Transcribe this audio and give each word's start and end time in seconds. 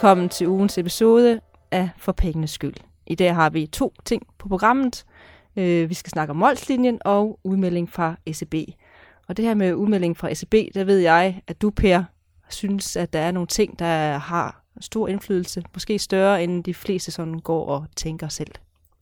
Velkommen 0.00 0.28
til 0.28 0.48
ugens 0.48 0.78
episode 0.78 1.40
af 1.70 1.88
For 1.98 2.12
Pengenes 2.12 2.50
Skyld. 2.50 2.74
I 3.06 3.14
dag 3.14 3.34
har 3.34 3.50
vi 3.50 3.66
to 3.66 3.94
ting 4.04 4.22
på 4.38 4.48
programmet. 4.48 5.04
Øh, 5.56 5.88
vi 5.88 5.94
skal 5.94 6.10
snakke 6.10 6.30
om 6.30 6.36
Molslinjen 6.36 6.98
og 7.04 7.40
udmelding 7.44 7.92
fra 7.92 8.16
ECB. 8.26 8.54
Og 9.28 9.36
det 9.36 9.44
her 9.44 9.54
med 9.54 9.74
udmelding 9.74 10.16
fra 10.16 10.30
ECB, 10.30 10.74
der 10.74 10.84
ved 10.84 10.98
jeg, 10.98 11.40
at 11.46 11.62
du, 11.62 11.70
Per, 11.70 12.02
synes, 12.48 12.96
at 12.96 13.12
der 13.12 13.18
er 13.18 13.30
nogle 13.30 13.46
ting, 13.46 13.78
der 13.78 14.18
har 14.18 14.64
stor 14.80 15.08
indflydelse. 15.08 15.62
Måske 15.74 15.98
større, 15.98 16.44
end 16.44 16.64
de 16.64 16.74
fleste 16.74 17.10
sådan 17.10 17.38
går 17.38 17.66
og 17.66 17.86
tænker 17.96 18.28
selv. 18.28 18.52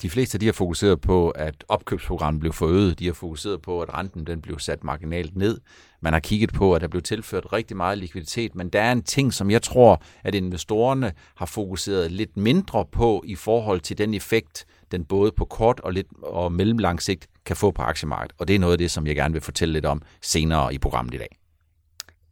De 0.02 0.10
fleste 0.10 0.38
de 0.38 0.46
har 0.46 0.52
fokuseret 0.52 1.00
på, 1.00 1.30
at 1.30 1.64
opkøbsprogrammet 1.68 2.40
blev 2.40 2.52
forøget. 2.52 2.98
De 2.98 3.06
har 3.06 3.12
fokuseret 3.12 3.62
på, 3.62 3.82
at 3.82 3.94
renten 3.94 4.26
den 4.26 4.40
blev 4.40 4.58
sat 4.58 4.84
marginalt 4.84 5.36
ned. 5.36 5.60
Man 6.00 6.12
har 6.12 6.20
kigget 6.20 6.52
på, 6.52 6.74
at 6.74 6.80
der 6.80 6.88
blev 6.88 7.02
tilført 7.02 7.52
rigtig 7.52 7.76
meget 7.76 7.98
likviditet, 7.98 8.54
men 8.54 8.68
der 8.68 8.80
er 8.80 8.92
en 8.92 9.02
ting, 9.02 9.34
som 9.34 9.50
jeg 9.50 9.62
tror, 9.62 10.02
at 10.24 10.34
investorerne 10.34 11.12
har 11.36 11.46
fokuseret 11.46 12.12
lidt 12.12 12.36
mindre 12.36 12.84
på 12.92 13.22
i 13.26 13.34
forhold 13.34 13.80
til 13.80 13.98
den 13.98 14.14
effekt, 14.14 14.66
den 14.90 15.04
både 15.04 15.32
på 15.32 15.44
kort 15.44 15.80
og 15.80 15.92
lidt 15.92 16.06
og 16.22 16.52
mellemlang 16.52 17.02
sigt 17.02 17.28
kan 17.44 17.56
få 17.56 17.70
på 17.70 17.82
aktiemarkedet. 17.82 18.36
Og 18.38 18.48
det 18.48 18.54
er 18.54 18.58
noget 18.58 18.72
af 18.72 18.78
det, 18.78 18.90
som 18.90 19.06
jeg 19.06 19.16
gerne 19.16 19.32
vil 19.32 19.42
fortælle 19.42 19.72
lidt 19.72 19.86
om 19.86 20.02
senere 20.22 20.74
i 20.74 20.78
programmet 20.78 21.14
i 21.14 21.18
dag. 21.18 21.38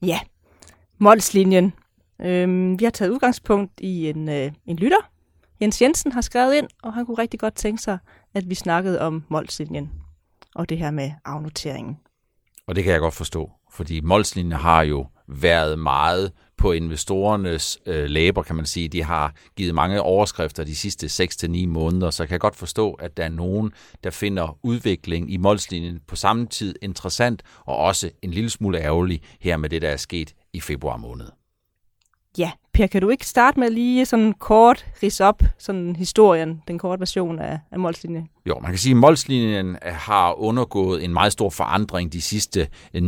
Ja, 0.03 0.21
Molslinjen. 0.99 1.73
Øhm, 2.21 2.81
vi 2.81 2.85
har 2.85 2.91
taget 2.91 3.11
udgangspunkt 3.11 3.73
i 3.81 4.09
en, 4.09 4.29
øh, 4.29 4.53
en 4.67 4.77
lytter. 4.77 5.11
Jens 5.61 5.83
Jensen 5.83 6.13
har 6.13 6.21
skrevet 6.21 6.55
ind, 6.55 6.69
og 6.83 6.95
han 6.95 7.07
kunne 7.07 7.19
rigtig 7.19 7.41
godt 7.41 7.55
tænke 7.55 7.83
sig, 7.83 7.99
at 8.35 8.51
vi 8.51 8.55
snakkede 8.55 9.01
om 9.01 9.25
Molslinjen 9.29 9.91
og 10.55 10.69
det 10.69 10.79
her 10.79 10.91
med 10.91 11.13
afnoteringen. 11.25 11.97
Og 12.69 12.77
det 12.77 12.85
kan 12.85 12.93
jeg 12.93 13.01
godt 13.01 13.15
forstå, 13.15 13.51
fordi 13.73 14.01
Molslinjen 14.01 14.53
har 14.53 14.83
jo 14.83 15.07
været 15.29 15.79
meget 15.79 16.33
på 16.57 16.73
investorernes 16.73 17.79
øh, 17.87 18.05
læber, 18.05 18.43
kan 18.43 18.57
man 18.57 18.67
sige. 18.67 18.89
De 18.89 19.03
har 19.03 19.35
givet 19.57 19.75
mange 19.75 20.03
overskrifter 20.03 20.65
de 20.65 20.77
sidste 20.77 21.07
6-9 21.25 21.67
måneder, 21.67 22.11
så 22.11 22.23
jeg 22.23 22.29
kan 22.29 22.39
godt 22.39 22.57
forstå, 22.57 22.93
at 22.93 23.17
der 23.17 23.25
er 23.25 23.29
nogen, 23.29 23.73
der 24.05 24.11
finder 24.11 24.59
udvikling 24.63 25.33
i 25.33 25.37
Molslinjen 25.37 26.01
på 26.07 26.17
samme 26.17 26.47
tid 26.47 26.75
interessant, 26.83 27.43
og 27.65 27.77
også 27.77 28.11
en 28.23 28.31
lille 28.31 28.51
smule 28.51 28.79
ærgerlig 28.79 29.23
her 29.41 29.57
med 29.57 29.71
det, 29.71 29.83
der 29.83 29.89
er 29.89 29.97
sket 29.97 30.35
i 30.53 30.61
februar 30.61 30.97
måned. 30.97 31.27
Ja, 32.39 32.51
Per, 32.77 32.87
kan 32.87 33.01
du 33.01 33.09
ikke 33.09 33.27
starte 33.27 33.61
med 33.61 33.71
lige 33.71 34.07
sådan 34.07 34.33
kort 34.33 34.87
ris 35.03 35.21
op 35.21 35.43
sådan 35.59 35.97
historien, 35.97 36.63
den 36.69 36.79
korte 36.79 37.01
version 37.01 37.39
af, 37.39 37.59
af 37.71 37.79
Molslinjen? 37.79 38.29
Jo, 38.47 38.59
man 38.63 38.71
kan 38.71 38.79
sige, 38.79 38.91
at 38.91 38.97
Molslinjen 38.97 39.69
øh, 39.69 39.93
har 39.93 40.41
undergået 40.41 41.05
en 41.05 41.13
meget 41.13 41.33
stor 41.33 41.51
forandring 41.51 42.13
de 42.13 42.21
sidste 42.21 42.69
øh, 42.95 43.03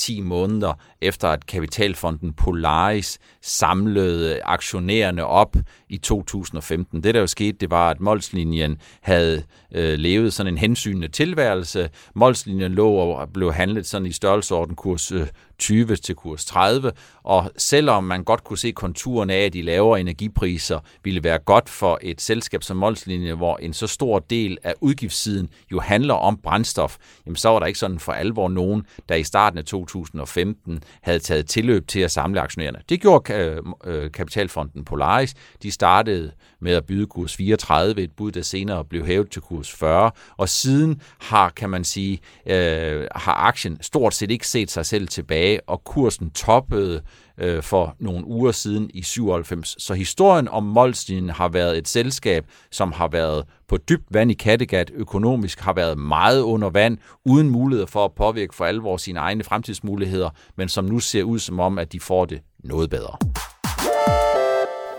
9-10 0.00 0.22
måneder, 0.22 0.72
efter 1.00 1.28
at 1.28 1.46
kapitalfonden 1.46 2.32
Polaris 2.32 3.18
samlede 3.42 4.34
øh, 4.34 4.40
aktionærerne 4.44 5.26
op 5.26 5.56
i 5.88 5.96
2015. 5.96 7.02
Det, 7.02 7.14
der 7.14 7.20
jo 7.20 7.26
skete, 7.26 7.58
det 7.60 7.70
var, 7.70 7.90
at 7.90 8.00
Molslinjen 8.00 8.78
havde 9.00 9.42
øh, 9.74 9.98
levet 9.98 10.32
sådan 10.32 10.52
en 10.52 10.58
hensynende 10.58 11.08
tilværelse. 11.08 11.90
Molslinjen 12.14 12.72
lå 12.72 12.88
og 12.90 13.28
blev 13.32 13.52
handlet 13.52 13.86
sådan 13.86 14.06
i 14.06 14.12
størrelseorden 14.12 14.76
kurs 14.76 15.12
20 15.58 15.96
til 15.96 16.14
kurs 16.14 16.44
30, 16.44 16.92
og 17.22 17.50
selvom 17.56 18.04
man 18.04 18.24
godt 18.24 18.44
kunne 18.44 18.58
se 18.58 18.70
konturen 18.70 19.13
af, 19.22 19.44
at 19.44 19.52
de 19.52 19.62
lavere 19.62 20.00
energipriser 20.00 20.80
ville 21.04 21.24
være 21.24 21.38
godt 21.38 21.68
for 21.68 21.98
et 22.02 22.20
selskab 22.20 22.62
som 22.62 22.76
Molslinje, 22.76 23.34
hvor 23.34 23.56
en 23.56 23.72
så 23.72 23.86
stor 23.86 24.18
del 24.18 24.58
af 24.62 24.74
udgiftssiden 24.80 25.48
jo 25.72 25.80
handler 25.80 26.14
om 26.14 26.36
brændstof, 26.42 26.96
jamen 27.26 27.36
så 27.36 27.48
var 27.48 27.58
der 27.58 27.66
ikke 27.66 27.78
sådan 27.78 27.98
for 27.98 28.12
alvor 28.12 28.48
nogen, 28.48 28.86
der 29.08 29.14
i 29.14 29.22
starten 29.22 29.58
af 29.58 29.64
2015 29.64 30.82
havde 31.02 31.18
taget 31.18 31.46
tilløb 31.46 31.88
til 31.88 32.00
at 32.00 32.10
samle 32.10 32.40
aktionærerne. 32.40 32.78
Det 32.88 33.00
gjorde 33.00 33.60
øh, 33.84 34.10
Kapitalfonden 34.10 34.84
Polaris. 34.84 35.34
De 35.62 35.70
startede 35.70 36.32
med 36.60 36.72
at 36.72 36.84
byde 36.84 37.06
kurs 37.06 37.36
34, 37.36 38.02
et 38.02 38.12
bud, 38.12 38.32
der 38.32 38.42
senere 38.42 38.84
blev 38.84 39.06
hævet 39.06 39.30
til 39.30 39.42
kurs 39.42 39.72
40, 39.72 40.10
og 40.36 40.48
siden 40.48 41.00
har, 41.18 41.50
kan 41.50 41.70
man 41.70 41.84
sige, 41.84 42.20
øh, 42.46 43.06
har 43.14 43.34
aktien 43.34 43.78
stort 43.80 44.14
set 44.14 44.30
ikke 44.30 44.48
set 44.48 44.70
sig 44.70 44.86
selv 44.86 45.08
tilbage, 45.08 45.60
og 45.68 45.84
kursen 45.84 46.30
toppede 46.30 47.02
øh, 47.38 47.62
for 47.62 47.96
nogle 47.98 48.26
uger 48.26 48.52
siden 48.52 48.90
i 48.94 49.02
97. 49.02 49.82
Så 49.82 49.94
historien 49.94 50.48
om 50.48 50.62
Molstin 50.62 51.28
har 51.28 51.48
været 51.48 51.78
et 51.78 51.88
selskab, 51.88 52.46
som 52.70 52.92
har 52.92 53.08
været 53.08 53.44
på 53.68 53.76
dybt 53.76 54.06
vand 54.10 54.30
i 54.30 54.34
Kattegat 54.34 54.90
økonomisk, 54.94 55.60
har 55.60 55.72
været 55.72 55.98
meget 55.98 56.40
under 56.40 56.70
vand, 56.70 56.98
uden 57.24 57.50
mulighed 57.50 57.86
for 57.86 58.04
at 58.04 58.12
påvirke 58.12 58.54
for 58.54 58.64
alvor 58.64 58.96
sine 58.96 59.18
egne 59.18 59.44
fremtidsmuligheder, 59.44 60.30
men 60.56 60.68
som 60.68 60.84
nu 60.84 60.98
ser 60.98 61.22
ud 61.22 61.38
som 61.38 61.60
om, 61.60 61.78
at 61.78 61.92
de 61.92 62.00
får 62.00 62.24
det 62.24 62.40
noget 62.58 62.90
bedre. 62.90 63.16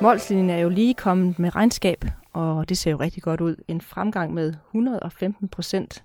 Molslinjen 0.01 0.49
er 0.49 0.57
jo 0.57 0.69
lige 0.69 0.93
kommet 0.93 1.39
med 1.39 1.55
regnskab, 1.55 2.05
og 2.33 2.69
det 2.69 2.77
ser 2.77 2.91
jo 2.91 2.99
rigtig 2.99 3.23
godt 3.23 3.41
ud. 3.41 3.55
En 3.67 3.81
fremgang 3.81 4.33
med 4.33 4.53
115 4.69 5.47
procent. 5.47 6.03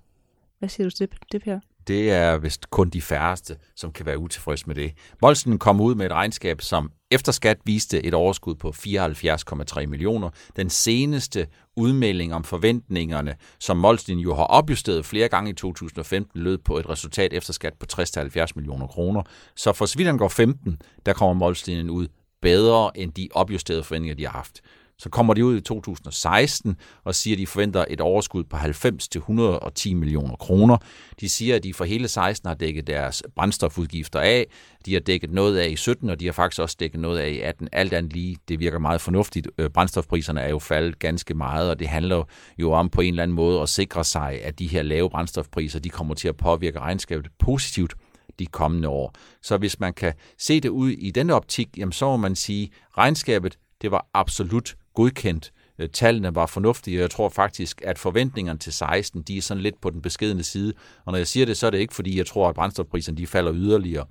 Hvad 0.58 0.68
siger 0.68 0.86
du 0.86 0.90
til 0.90 1.08
det, 1.32 1.42
Per? 1.42 1.58
Det 1.88 2.10
er 2.10 2.38
vist 2.38 2.70
kun 2.70 2.90
de 2.90 3.02
færreste, 3.02 3.56
som 3.76 3.92
kan 3.92 4.06
være 4.06 4.18
utilfredse 4.18 4.66
med 4.66 4.74
det. 4.74 4.92
Molsen 5.22 5.58
kom 5.58 5.80
ud 5.80 5.94
med 5.94 6.06
et 6.06 6.12
regnskab, 6.12 6.60
som 6.60 6.90
efter 7.10 7.32
skat 7.32 7.58
viste 7.64 8.04
et 8.04 8.14
overskud 8.14 8.54
på 8.54 8.68
74,3 8.68 9.86
millioner. 9.86 10.30
Den 10.56 10.70
seneste 10.70 11.46
udmelding 11.76 12.34
om 12.34 12.44
forventningerne, 12.44 13.36
som 13.58 13.76
Molsen 13.76 14.18
jo 14.18 14.34
har 14.34 14.44
opjusteret 14.44 15.06
flere 15.06 15.28
gange 15.28 15.50
i 15.50 15.54
2015, 15.54 16.40
lød 16.42 16.58
på 16.58 16.78
et 16.78 16.88
resultat 16.88 17.32
efter 17.32 17.52
skat 17.52 17.74
på 17.74 17.86
60-70 17.92 18.46
millioner 18.56 18.86
kroner. 18.86 19.22
Så 19.56 19.72
for 19.72 19.86
så 19.86 19.98
vidt 19.98 20.18
går 20.18 20.28
15, 20.28 20.82
der 21.06 21.12
kommer 21.12 21.34
Molsen 21.34 21.90
ud 21.90 22.08
bedre 22.42 22.98
end 22.98 23.12
de 23.12 23.28
opjusterede 23.32 23.84
forventninger, 23.84 24.16
de 24.16 24.26
har 24.26 24.32
haft. 24.32 24.60
Så 25.00 25.08
kommer 25.08 25.34
de 25.34 25.44
ud 25.44 25.56
i 25.56 25.60
2016 25.60 26.76
og 27.04 27.14
siger, 27.14 27.34
at 27.34 27.38
de 27.38 27.46
forventer 27.46 27.84
et 27.88 28.00
overskud 28.00 28.44
på 28.44 28.56
90-110 28.56 29.94
millioner 29.94 30.36
kroner. 30.36 30.76
De 31.20 31.28
siger, 31.28 31.56
at 31.56 31.62
de 31.62 31.74
for 31.74 31.84
hele 31.84 32.08
16 32.08 32.46
har 32.46 32.54
dækket 32.54 32.86
deres 32.86 33.22
brændstofudgifter 33.36 34.20
af. 34.20 34.46
De 34.86 34.92
har 34.92 35.00
dækket 35.00 35.30
noget 35.30 35.58
af 35.58 35.68
i 35.68 35.76
17, 35.76 36.10
og 36.10 36.20
de 36.20 36.26
har 36.26 36.32
faktisk 36.32 36.60
også 36.60 36.76
dækket 36.80 37.00
noget 37.00 37.18
af 37.18 37.28
i 37.28 37.40
18. 37.40 37.68
Alt 37.72 37.92
andet 37.92 38.12
lige, 38.12 38.36
det 38.48 38.60
virker 38.60 38.78
meget 38.78 39.00
fornuftigt. 39.00 39.48
Øh, 39.58 39.70
brændstofpriserne 39.70 40.40
er 40.40 40.48
jo 40.48 40.58
faldet 40.58 40.98
ganske 40.98 41.34
meget, 41.34 41.70
og 41.70 41.78
det 41.78 41.88
handler 41.88 42.24
jo 42.58 42.72
om 42.72 42.88
på 42.88 43.00
en 43.00 43.08
eller 43.14 43.22
anden 43.22 43.34
måde 43.34 43.60
at 43.60 43.68
sikre 43.68 44.04
sig, 44.04 44.40
at 44.42 44.58
de 44.58 44.66
her 44.66 44.82
lave 44.82 45.10
brændstofpriser, 45.10 45.80
de 45.80 45.90
kommer 45.90 46.14
til 46.14 46.28
at 46.28 46.36
påvirke 46.36 46.80
regnskabet 46.80 47.26
positivt 47.38 47.94
de 48.38 48.46
kommende 48.46 48.88
år. 48.88 49.14
Så 49.42 49.56
hvis 49.56 49.80
man 49.80 49.92
kan 49.92 50.12
se 50.38 50.60
det 50.60 50.68
ud 50.68 50.90
i 50.90 51.10
den 51.10 51.30
optik, 51.30 51.68
jamen 51.76 51.92
så 51.92 52.04
må 52.04 52.16
man 52.16 52.36
sige, 52.36 52.64
at 52.64 52.98
regnskabet 52.98 53.58
det 53.82 53.90
var 53.90 54.06
absolut 54.14 54.76
godkendt. 54.94 55.52
Øh, 55.78 55.88
tallene 55.88 56.34
var 56.34 56.46
fornuftige, 56.46 56.98
og 56.98 57.02
jeg 57.02 57.10
tror 57.10 57.28
faktisk, 57.28 57.82
at 57.84 57.98
forventningerne 57.98 58.58
til 58.58 58.72
16, 58.72 59.22
de 59.22 59.36
er 59.36 59.42
sådan 59.42 59.62
lidt 59.62 59.80
på 59.80 59.90
den 59.90 60.02
beskedende 60.02 60.42
side. 60.42 60.72
Og 61.04 61.12
når 61.12 61.16
jeg 61.16 61.26
siger 61.26 61.46
det, 61.46 61.56
så 61.56 61.66
er 61.66 61.70
det 61.70 61.78
ikke, 61.78 61.94
fordi 61.94 62.18
jeg 62.18 62.26
tror, 62.26 62.48
at 62.48 62.54
brændstofpriserne 62.54 63.18
de 63.18 63.26
falder 63.26 63.52
yderligere, 63.54 64.06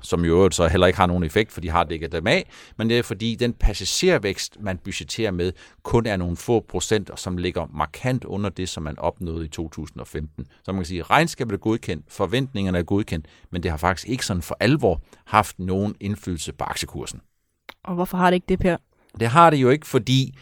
som 0.00 0.24
i 0.24 0.28
øvrigt 0.28 0.54
så 0.54 0.68
heller 0.68 0.86
ikke 0.86 0.98
har 0.98 1.06
nogen 1.06 1.24
effekt, 1.24 1.52
for 1.52 1.60
de 1.60 1.70
har 1.70 1.84
dækket 1.84 2.12
dem 2.12 2.26
af, 2.26 2.50
men 2.76 2.90
det 2.90 2.98
er 2.98 3.02
fordi, 3.02 3.34
den 3.34 3.52
passagervækst, 3.52 4.56
man 4.60 4.78
budgeterer 4.78 5.30
med, 5.30 5.52
kun 5.82 6.06
er 6.06 6.16
nogle 6.16 6.36
få 6.36 6.60
procent, 6.68 7.10
som 7.16 7.36
ligger 7.36 7.66
markant 7.74 8.24
under 8.24 8.50
det, 8.50 8.68
som 8.68 8.82
man 8.82 8.98
opnåede 8.98 9.44
i 9.44 9.48
2015. 9.48 10.46
Så 10.64 10.72
man 10.72 10.80
kan 10.80 10.86
sige, 10.86 11.00
at 11.00 11.10
regnskabet 11.10 11.52
er 11.52 11.58
godkendt, 11.58 12.04
forventningerne 12.08 12.78
er 12.78 12.82
godkendt, 12.82 13.26
men 13.50 13.62
det 13.62 13.70
har 13.70 13.78
faktisk 13.78 14.08
ikke 14.08 14.26
sådan 14.26 14.42
for 14.42 14.56
alvor 14.60 15.00
haft 15.24 15.58
nogen 15.58 15.94
indflydelse 16.00 16.52
på 16.52 16.64
aktiekursen. 16.64 17.20
Og 17.84 17.94
hvorfor 17.94 18.18
har 18.18 18.30
det 18.30 18.34
ikke 18.34 18.46
det, 18.48 18.58
Per? 18.58 18.76
Det 19.20 19.28
har 19.28 19.50
det 19.50 19.56
jo 19.56 19.70
ikke, 19.70 19.86
fordi 19.86 20.34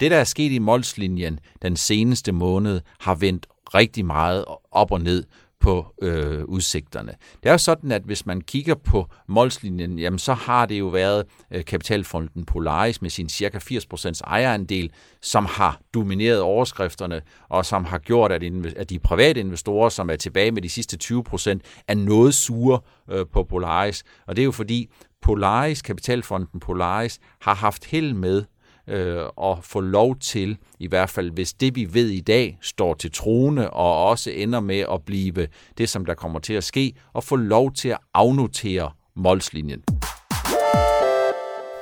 det, 0.00 0.10
der 0.10 0.16
er 0.16 0.24
sket 0.24 0.52
i 0.52 0.58
Molslinjen 0.58 1.40
den 1.62 1.76
seneste 1.76 2.32
måned, 2.32 2.80
har 3.00 3.14
vendt 3.14 3.46
rigtig 3.74 4.04
meget 4.04 4.44
op 4.70 4.92
og 4.92 5.00
ned 5.00 5.24
på 5.62 5.86
øh, 6.02 6.44
udsigterne. 6.44 7.12
Det 7.42 7.48
er 7.48 7.52
jo 7.52 7.58
sådan, 7.58 7.92
at 7.92 8.02
hvis 8.02 8.26
man 8.26 8.40
kigger 8.40 8.74
på 8.74 9.06
Molslinjen, 9.28 9.98
jamen 9.98 10.18
så 10.18 10.34
har 10.34 10.66
det 10.66 10.78
jo 10.78 10.86
været 10.86 11.24
øh, 11.50 11.64
Kapitalfonden 11.64 12.44
Polaris 12.44 13.02
med 13.02 13.10
sin 13.10 13.28
cirka 13.28 13.58
80% 13.58 14.20
ejerandel, 14.24 14.90
som 15.20 15.46
har 15.46 15.80
domineret 15.94 16.40
overskrifterne, 16.40 17.20
og 17.48 17.66
som 17.66 17.84
har 17.84 17.98
gjort, 17.98 18.32
at, 18.32 18.42
at 18.76 18.90
de 18.90 18.98
private 18.98 19.40
investorer, 19.40 19.88
som 19.88 20.10
er 20.10 20.16
tilbage 20.16 20.50
med 20.50 20.62
de 20.62 20.68
sidste 20.68 20.98
20%, 21.04 21.58
er 21.88 21.94
noget 21.94 22.34
sure 22.34 22.80
øh, 23.10 23.26
på 23.32 23.44
Polaris. 23.44 24.04
Og 24.26 24.36
det 24.36 24.42
er 24.42 24.46
jo 24.46 24.52
fordi 24.52 24.90
Polaris, 25.22 25.82
Kapitalfonden 25.82 26.60
Polaris, 26.60 27.20
har 27.40 27.54
haft 27.54 27.84
held 27.84 28.14
med 28.14 28.44
øh, 28.86 29.24
at 29.42 29.58
få 29.62 29.80
lov 29.80 30.16
til, 30.16 30.58
i 30.78 30.86
hvert 30.86 31.10
fald 31.10 31.30
hvis 31.30 31.52
det 31.52 31.74
vi 31.74 31.94
ved 31.94 32.08
i 32.08 32.20
dag 32.20 32.58
står 32.60 32.94
til 32.94 33.12
trone 33.12 33.70
og 33.70 34.06
også 34.06 34.30
ender 34.30 34.60
med 34.60 34.84
at 34.92 35.02
blive 35.06 35.46
det, 35.78 35.88
som 35.88 36.04
der 36.04 36.14
kommer 36.14 36.38
til 36.38 36.54
at 36.54 36.64
ske, 36.64 36.94
og 37.12 37.24
få 37.24 37.36
lov 37.36 37.72
til 37.72 37.88
at 37.88 37.98
afnotere 38.14 38.90
målslinjen. 39.16 39.82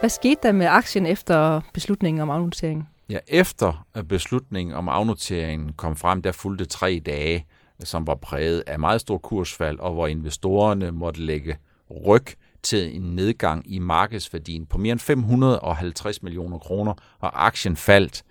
Hvad 0.01 0.11
skete 0.11 0.41
der 0.43 0.53
med 0.53 0.67
aktien 0.67 1.07
efter 1.07 1.61
beslutningen 1.75 2.21
om 2.21 2.31
afnotering? 2.31 2.89
Ja, 3.11 3.19
efter 3.29 3.87
beslutningen 4.09 4.75
om 4.75 4.89
afnoteringen 4.89 5.73
kom 5.73 5.97
frem, 5.97 6.23
der 6.23 6.33
fulgte 6.33 6.65
tre 6.65 7.03
dage, 7.07 7.47
som 7.85 8.07
var 8.07 8.15
præget 8.15 8.63
af 8.67 8.79
meget 8.79 9.01
stor 9.01 9.19
kursfald, 9.19 9.79
og 9.79 9.93
hvor 9.93 10.07
investorerne 10.07 10.91
måtte 10.91 11.21
lægge 11.21 11.57
ryg 12.07 12.27
til 12.62 12.97
en 12.97 13.03
nedgang 13.03 13.73
i 13.73 13.79
markedsværdien 13.79 14.67
på 14.67 14.79
mere 14.79 14.93
end 14.93 15.01
550 15.01 16.23
millioner 16.23 16.59
kroner, 16.59 16.95
og 17.19 17.47
aktien 17.47 17.77
faldt 17.77 18.23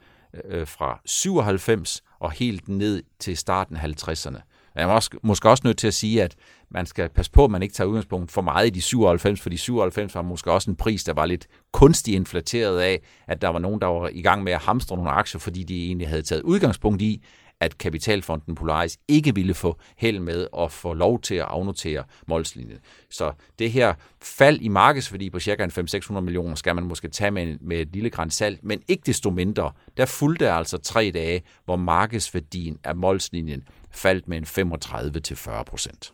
øh, 0.45 0.67
fra 0.67 1.01
97 1.05 2.03
og 2.19 2.31
helt 2.31 2.67
ned 2.67 3.03
til 3.19 3.37
starten 3.37 3.77
af 3.77 3.83
50'erne. 3.83 4.41
Jeg 4.75 4.83
er 4.83 4.93
også, 4.93 5.09
måske 5.23 5.49
også 5.49 5.61
nødt 5.65 5.77
til 5.77 5.87
at 5.87 5.93
sige, 5.93 6.23
at 6.23 6.35
man 6.71 6.85
skal 6.85 7.09
passe 7.09 7.31
på, 7.31 7.45
at 7.45 7.51
man 7.51 7.63
ikke 7.63 7.73
tager 7.73 7.87
udgangspunkt 7.87 8.31
for 8.31 8.41
meget 8.41 8.67
i 8.67 8.69
de 8.69 8.81
97, 8.81 9.41
for 9.41 9.49
de 9.49 9.57
97 9.57 10.15
var 10.15 10.21
måske 10.21 10.51
også 10.51 10.71
en 10.71 10.75
pris, 10.75 11.03
der 11.03 11.13
var 11.13 11.25
lidt 11.25 11.47
kunstigt 11.71 12.15
inflateret 12.15 12.79
af, 12.79 13.01
at 13.27 13.41
der 13.41 13.47
var 13.47 13.59
nogen, 13.59 13.81
der 13.81 13.87
var 13.87 14.09
i 14.13 14.21
gang 14.21 14.43
med 14.43 14.53
at 14.53 14.61
hamstre 14.61 14.95
nogle 14.95 15.11
aktier, 15.11 15.39
fordi 15.39 15.63
de 15.63 15.85
egentlig 15.85 16.07
havde 16.07 16.21
taget 16.21 16.41
udgangspunkt 16.41 17.01
i, 17.01 17.23
at 17.59 17.77
Kapitalfonden 17.77 18.55
Polaris 18.55 18.97
ikke 19.07 19.35
ville 19.35 19.53
få 19.53 19.77
held 19.97 20.19
med 20.19 20.47
at 20.57 20.71
få 20.71 20.93
lov 20.93 21.21
til 21.21 21.35
at 21.35 21.45
afnotere 21.45 22.03
målslinjen. 22.27 22.77
Så 23.09 23.33
det 23.59 23.71
her 23.71 23.93
fald 24.21 24.61
i 24.61 24.67
markedsværdi 24.67 25.29
på 25.29 25.39
ca. 25.39 25.65
500-600 25.65 26.19
millioner 26.19 26.55
skal 26.55 26.75
man 26.75 26.83
måske 26.83 27.07
tage 27.07 27.31
med, 27.31 27.57
med 27.61 27.77
et 27.77 27.89
lille 27.93 28.09
græns 28.09 28.33
salt, 28.33 28.63
men 28.63 28.81
ikke 28.87 29.03
desto 29.05 29.29
mindre, 29.29 29.71
der 29.97 30.05
fulgte 30.05 30.51
altså 30.51 30.77
tre 30.77 31.11
dage, 31.13 31.41
hvor 31.65 31.75
markedsværdien 31.75 32.79
af 32.83 32.95
målslinjen 32.95 33.63
faldt 33.91 34.27
med 34.27 34.37
en 34.37 34.71
35-40 34.73 35.63
procent. 35.63 36.13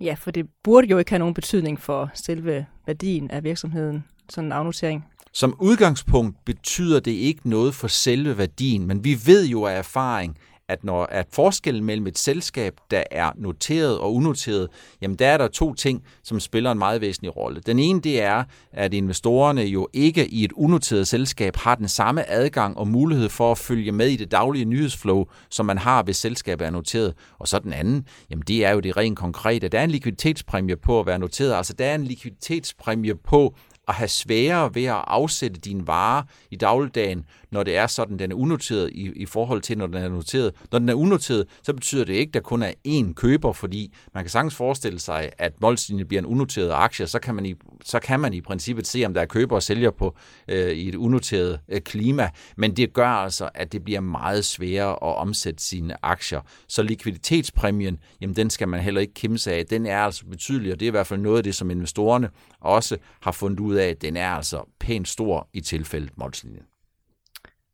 Ja, 0.00 0.14
for 0.14 0.30
det 0.30 0.46
burde 0.64 0.86
jo 0.86 0.98
ikke 0.98 1.10
have 1.10 1.18
nogen 1.18 1.34
betydning 1.34 1.80
for 1.80 2.10
selve 2.14 2.66
værdien 2.86 3.30
af 3.30 3.44
virksomheden, 3.44 4.04
sådan 4.28 4.48
en 4.48 4.52
afnotering. 4.52 5.11
Som 5.34 5.56
udgangspunkt 5.60 6.36
betyder 6.44 7.00
det 7.00 7.10
ikke 7.10 7.48
noget 7.48 7.74
for 7.74 7.88
selve 7.88 8.38
værdien, 8.38 8.86
men 8.86 9.04
vi 9.04 9.18
ved 9.26 9.46
jo 9.46 9.64
af 9.66 9.78
erfaring, 9.78 10.36
at 10.68 10.84
når 10.84 11.04
at 11.04 11.26
forskellen 11.32 11.84
mellem 11.84 12.06
et 12.06 12.18
selskab, 12.18 12.74
der 12.90 13.04
er 13.10 13.32
noteret 13.36 13.98
og 13.98 14.14
unoteret, 14.14 14.68
jamen 15.02 15.16
der 15.16 15.26
er 15.26 15.38
der 15.38 15.48
to 15.48 15.74
ting, 15.74 16.02
som 16.22 16.40
spiller 16.40 16.72
en 16.72 16.78
meget 16.78 17.00
væsentlig 17.00 17.36
rolle. 17.36 17.60
Den 17.66 17.78
ene 17.78 18.00
det 18.00 18.22
er, 18.22 18.44
at 18.72 18.94
investorerne 18.94 19.62
jo 19.62 19.88
ikke 19.92 20.28
i 20.28 20.44
et 20.44 20.52
unoteret 20.52 21.08
selskab 21.08 21.56
har 21.56 21.74
den 21.74 21.88
samme 21.88 22.30
adgang 22.30 22.78
og 22.78 22.88
mulighed 22.88 23.28
for 23.28 23.52
at 23.52 23.58
følge 23.58 23.92
med 23.92 24.08
i 24.08 24.16
det 24.16 24.30
daglige 24.30 24.64
nyhedsflow, 24.64 25.24
som 25.50 25.66
man 25.66 25.78
har, 25.78 26.02
hvis 26.02 26.16
selskabet 26.16 26.66
er 26.66 26.70
noteret. 26.70 27.14
Og 27.38 27.48
så 27.48 27.58
den 27.58 27.72
anden, 27.72 28.06
jamen 28.30 28.44
det 28.48 28.64
er 28.64 28.70
jo 28.70 28.80
det 28.80 28.96
rent 28.96 29.18
konkrete. 29.18 29.68
Der 29.68 29.78
er 29.78 29.84
en 29.84 29.90
likviditetspræmie 29.90 30.76
på 30.76 31.00
at 31.00 31.06
være 31.06 31.18
noteret. 31.18 31.54
Altså 31.54 31.72
der 31.72 31.84
er 31.84 31.94
en 31.94 32.04
likviditetspræmie 32.04 33.14
på 33.14 33.54
at 33.88 33.94
have 33.94 34.08
sværere 34.08 34.74
ved 34.74 34.84
at 34.84 35.04
afsætte 35.06 35.60
dine 35.60 35.86
varer 35.86 36.22
i 36.50 36.56
dagligdagen, 36.56 37.24
når 37.52 37.62
det 37.62 37.76
er 37.76 37.86
sådan, 37.86 38.18
den 38.18 38.32
er 38.32 38.36
unoteret 38.36 38.90
i, 38.92 39.12
i 39.16 39.26
forhold 39.26 39.60
til, 39.60 39.78
når 39.78 39.86
den 39.86 39.96
er 39.96 40.08
noteret. 40.08 40.52
Når 40.72 40.78
den 40.78 40.88
er 40.88 40.94
unoteret, 40.94 41.46
så 41.62 41.72
betyder 41.72 42.04
det 42.04 42.14
ikke, 42.14 42.30
at 42.30 42.34
der 42.34 42.40
kun 42.40 42.62
er 42.62 42.72
én 42.88 43.12
køber, 43.12 43.52
fordi 43.52 43.94
man 44.14 44.24
kan 44.24 44.30
sagtens 44.30 44.54
forestille 44.54 44.98
sig, 44.98 45.30
at 45.38 45.52
Molslinje 45.60 46.04
bliver 46.04 46.20
en 46.20 46.26
unoteret 46.26 46.70
aktie, 46.72 47.06
så 47.06 47.18
kan 47.18 47.34
man 47.34 47.46
i, 47.46 47.54
så 47.84 47.98
kan 47.98 48.20
man 48.20 48.34
i 48.34 48.40
princippet 48.40 48.86
se, 48.86 49.04
om 49.04 49.14
der 49.14 49.20
er 49.20 49.26
køber 49.26 49.56
og 49.56 49.62
sælger 49.62 49.90
på 49.90 50.16
øh, 50.48 50.72
i 50.72 50.88
et 50.88 50.94
unoteret 50.94 51.60
øh, 51.68 51.80
klima, 51.80 52.30
men 52.56 52.76
det 52.76 52.92
gør 52.92 53.08
altså, 53.08 53.50
at 53.54 53.72
det 53.72 53.84
bliver 53.84 54.00
meget 54.00 54.44
sværere 54.44 54.92
at 54.92 55.16
omsætte 55.16 55.62
sine 55.62 56.04
aktier. 56.04 56.40
Så 56.68 56.82
likviditetspræmien, 56.82 57.98
jamen 58.20 58.36
den 58.36 58.50
skal 58.50 58.68
man 58.68 58.80
heller 58.80 59.00
ikke 59.00 59.14
kimse 59.14 59.52
af. 59.52 59.66
Den 59.66 59.86
er 59.86 59.98
altså 59.98 60.26
betydelig, 60.26 60.72
og 60.72 60.80
det 60.80 60.86
er 60.86 60.90
i 60.90 60.90
hvert 60.90 61.06
fald 61.06 61.20
noget 61.20 61.36
af 61.36 61.44
det, 61.44 61.54
som 61.54 61.70
investorerne 61.70 62.30
også 62.60 62.96
har 63.20 63.32
fundet 63.32 63.60
ud 63.60 63.74
af, 63.74 63.88
at 63.88 64.02
den 64.02 64.16
er 64.16 64.28
altså 64.28 64.68
pænt 64.80 65.08
stor 65.08 65.48
i 65.52 65.60
tilfældet 65.60 66.10
målslinjen. 66.16 66.62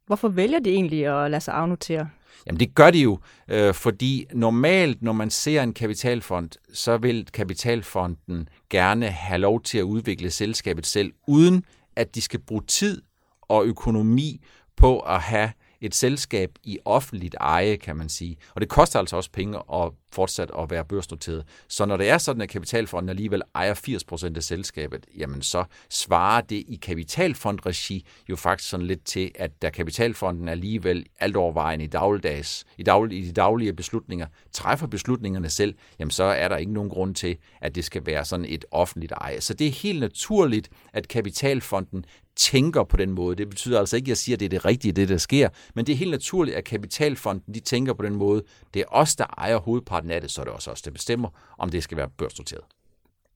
Hvorfor 0.08 0.28
vælger 0.28 0.58
de 0.58 0.70
egentlig 0.70 1.06
at 1.06 1.30
lade 1.30 1.40
sig 1.40 1.54
afnotere? 1.54 2.08
Jamen 2.46 2.60
det 2.60 2.74
gør 2.74 2.90
de 2.90 2.98
jo, 2.98 3.18
øh, 3.48 3.74
fordi 3.74 4.26
normalt, 4.32 5.02
når 5.02 5.12
man 5.12 5.30
ser 5.30 5.62
en 5.62 5.74
kapitalfond, 5.74 6.50
så 6.72 6.96
vil 6.96 7.26
kapitalfonden 7.32 8.48
gerne 8.70 9.06
have 9.06 9.38
lov 9.38 9.62
til 9.62 9.78
at 9.78 9.82
udvikle 9.82 10.30
selskabet 10.30 10.86
selv, 10.86 11.12
uden 11.26 11.64
at 11.96 12.14
de 12.14 12.20
skal 12.20 12.40
bruge 12.40 12.62
tid 12.62 13.02
og 13.42 13.64
økonomi 13.64 14.40
på 14.76 15.00
at 15.00 15.20
have 15.20 15.50
et 15.80 15.94
selskab 15.94 16.50
i 16.64 16.78
offentligt 16.84 17.36
eje, 17.40 17.76
kan 17.76 17.96
man 17.96 18.08
sige. 18.08 18.36
Og 18.54 18.60
det 18.60 18.68
koster 18.68 18.98
altså 18.98 19.16
også 19.16 19.30
penge 19.32 19.58
at 19.72 19.90
fortsat 20.12 20.50
at 20.58 20.70
være 20.70 20.84
børsnoteret. 20.84 21.44
Så 21.68 21.86
når 21.86 21.96
det 21.96 22.08
er 22.08 22.18
sådan, 22.18 22.42
at 22.42 22.48
kapitalfonden 22.48 23.08
alligevel 23.08 23.42
ejer 23.54 23.74
80% 23.74 24.36
af 24.36 24.42
selskabet, 24.42 25.06
jamen 25.18 25.42
så 25.42 25.64
svarer 25.90 26.40
det 26.40 26.56
i 26.56 26.78
kapitalfondregi 26.82 28.06
jo 28.28 28.36
faktisk 28.36 28.70
sådan 28.70 28.86
lidt 28.86 29.04
til, 29.04 29.30
at 29.34 29.62
da 29.62 29.70
kapitalfonden 29.70 30.48
alligevel 30.48 31.06
alt 31.20 31.36
overvejende 31.36 31.84
i, 31.84 31.88
dagligdags, 31.88 32.64
i, 32.78 32.82
daglig, 32.82 33.18
i 33.18 33.26
de 33.26 33.32
daglige 33.32 33.72
beslutninger 33.72 34.26
træffer 34.52 34.86
beslutningerne 34.86 35.50
selv, 35.50 35.74
jamen 35.98 36.10
så 36.10 36.24
er 36.24 36.48
der 36.48 36.56
ikke 36.56 36.72
nogen 36.72 36.90
grund 36.90 37.14
til, 37.14 37.36
at 37.60 37.74
det 37.74 37.84
skal 37.84 38.06
være 38.06 38.24
sådan 38.24 38.46
et 38.48 38.64
offentligt 38.70 39.12
eje. 39.12 39.40
Så 39.40 39.54
det 39.54 39.66
er 39.66 39.70
helt 39.70 40.00
naturligt, 40.00 40.68
at 40.92 41.08
kapitalfonden 41.08 42.04
tænker 42.38 42.84
på 42.84 42.96
den 42.96 43.10
måde. 43.10 43.36
Det 43.36 43.48
betyder 43.48 43.80
altså 43.80 43.96
ikke, 43.96 44.04
at 44.04 44.08
jeg 44.08 44.16
siger, 44.16 44.36
at 44.36 44.40
det 44.40 44.46
er 44.46 44.50
det 44.50 44.64
rigtige, 44.64 44.92
det 44.92 45.08
der 45.08 45.16
sker, 45.16 45.48
men 45.74 45.86
det 45.86 45.92
er 45.92 45.96
helt 45.96 46.10
naturligt, 46.10 46.56
at 46.56 46.64
kapitalfonden 46.64 47.54
de 47.54 47.60
tænker 47.60 47.92
på 47.92 48.02
den 48.02 48.14
måde. 48.14 48.42
Det 48.74 48.80
er 48.80 48.86
os, 48.88 49.16
der 49.16 49.24
ejer 49.38 49.56
hovedparten 49.56 49.97
af 50.10 50.20
det, 50.20 50.30
så 50.30 50.40
er 50.40 50.44
det 50.44 50.54
også 50.54 50.70
os, 50.70 50.82
der 50.82 50.90
bestemmer, 50.90 51.28
om 51.58 51.70
det 51.70 51.82
skal 51.82 51.96
være 51.96 52.08
børsnoteret. 52.08 52.64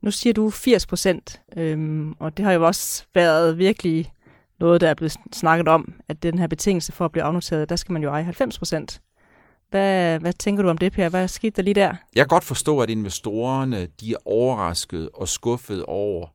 Nu 0.00 0.10
siger 0.10 0.32
du 0.32 0.50
80 0.50 0.86
procent, 0.86 1.40
øhm, 1.56 2.12
og 2.12 2.36
det 2.36 2.44
har 2.44 2.52
jo 2.52 2.66
også 2.66 3.04
været 3.14 3.58
virkelig 3.58 4.12
noget, 4.60 4.80
der 4.80 4.88
er 4.88 4.94
blevet 4.94 5.16
snakket 5.32 5.68
om, 5.68 5.94
at 6.08 6.22
den 6.22 6.38
her 6.38 6.46
betingelse 6.46 6.92
for 6.92 7.04
at 7.04 7.12
blive 7.12 7.24
afnoteret, 7.24 7.68
der 7.68 7.76
skal 7.76 7.92
man 7.92 8.02
jo 8.02 8.10
eje 8.10 8.22
90 8.22 8.58
procent. 8.58 9.00
Hvad, 9.70 10.18
hvad 10.18 10.32
tænker 10.32 10.62
du 10.62 10.68
om 10.68 10.78
det, 10.78 10.92
Per? 10.92 11.08
Hvad 11.08 11.28
skete 11.28 11.56
der 11.56 11.62
lige 11.62 11.74
der? 11.74 11.94
Jeg 12.14 12.24
kan 12.24 12.28
godt 12.28 12.44
forstå, 12.44 12.80
at 12.80 12.90
investorerne 12.90 13.86
de 14.00 14.12
er 14.12 14.16
overrasket 14.24 15.08
og 15.14 15.28
skuffet 15.28 15.84
over, 15.84 16.26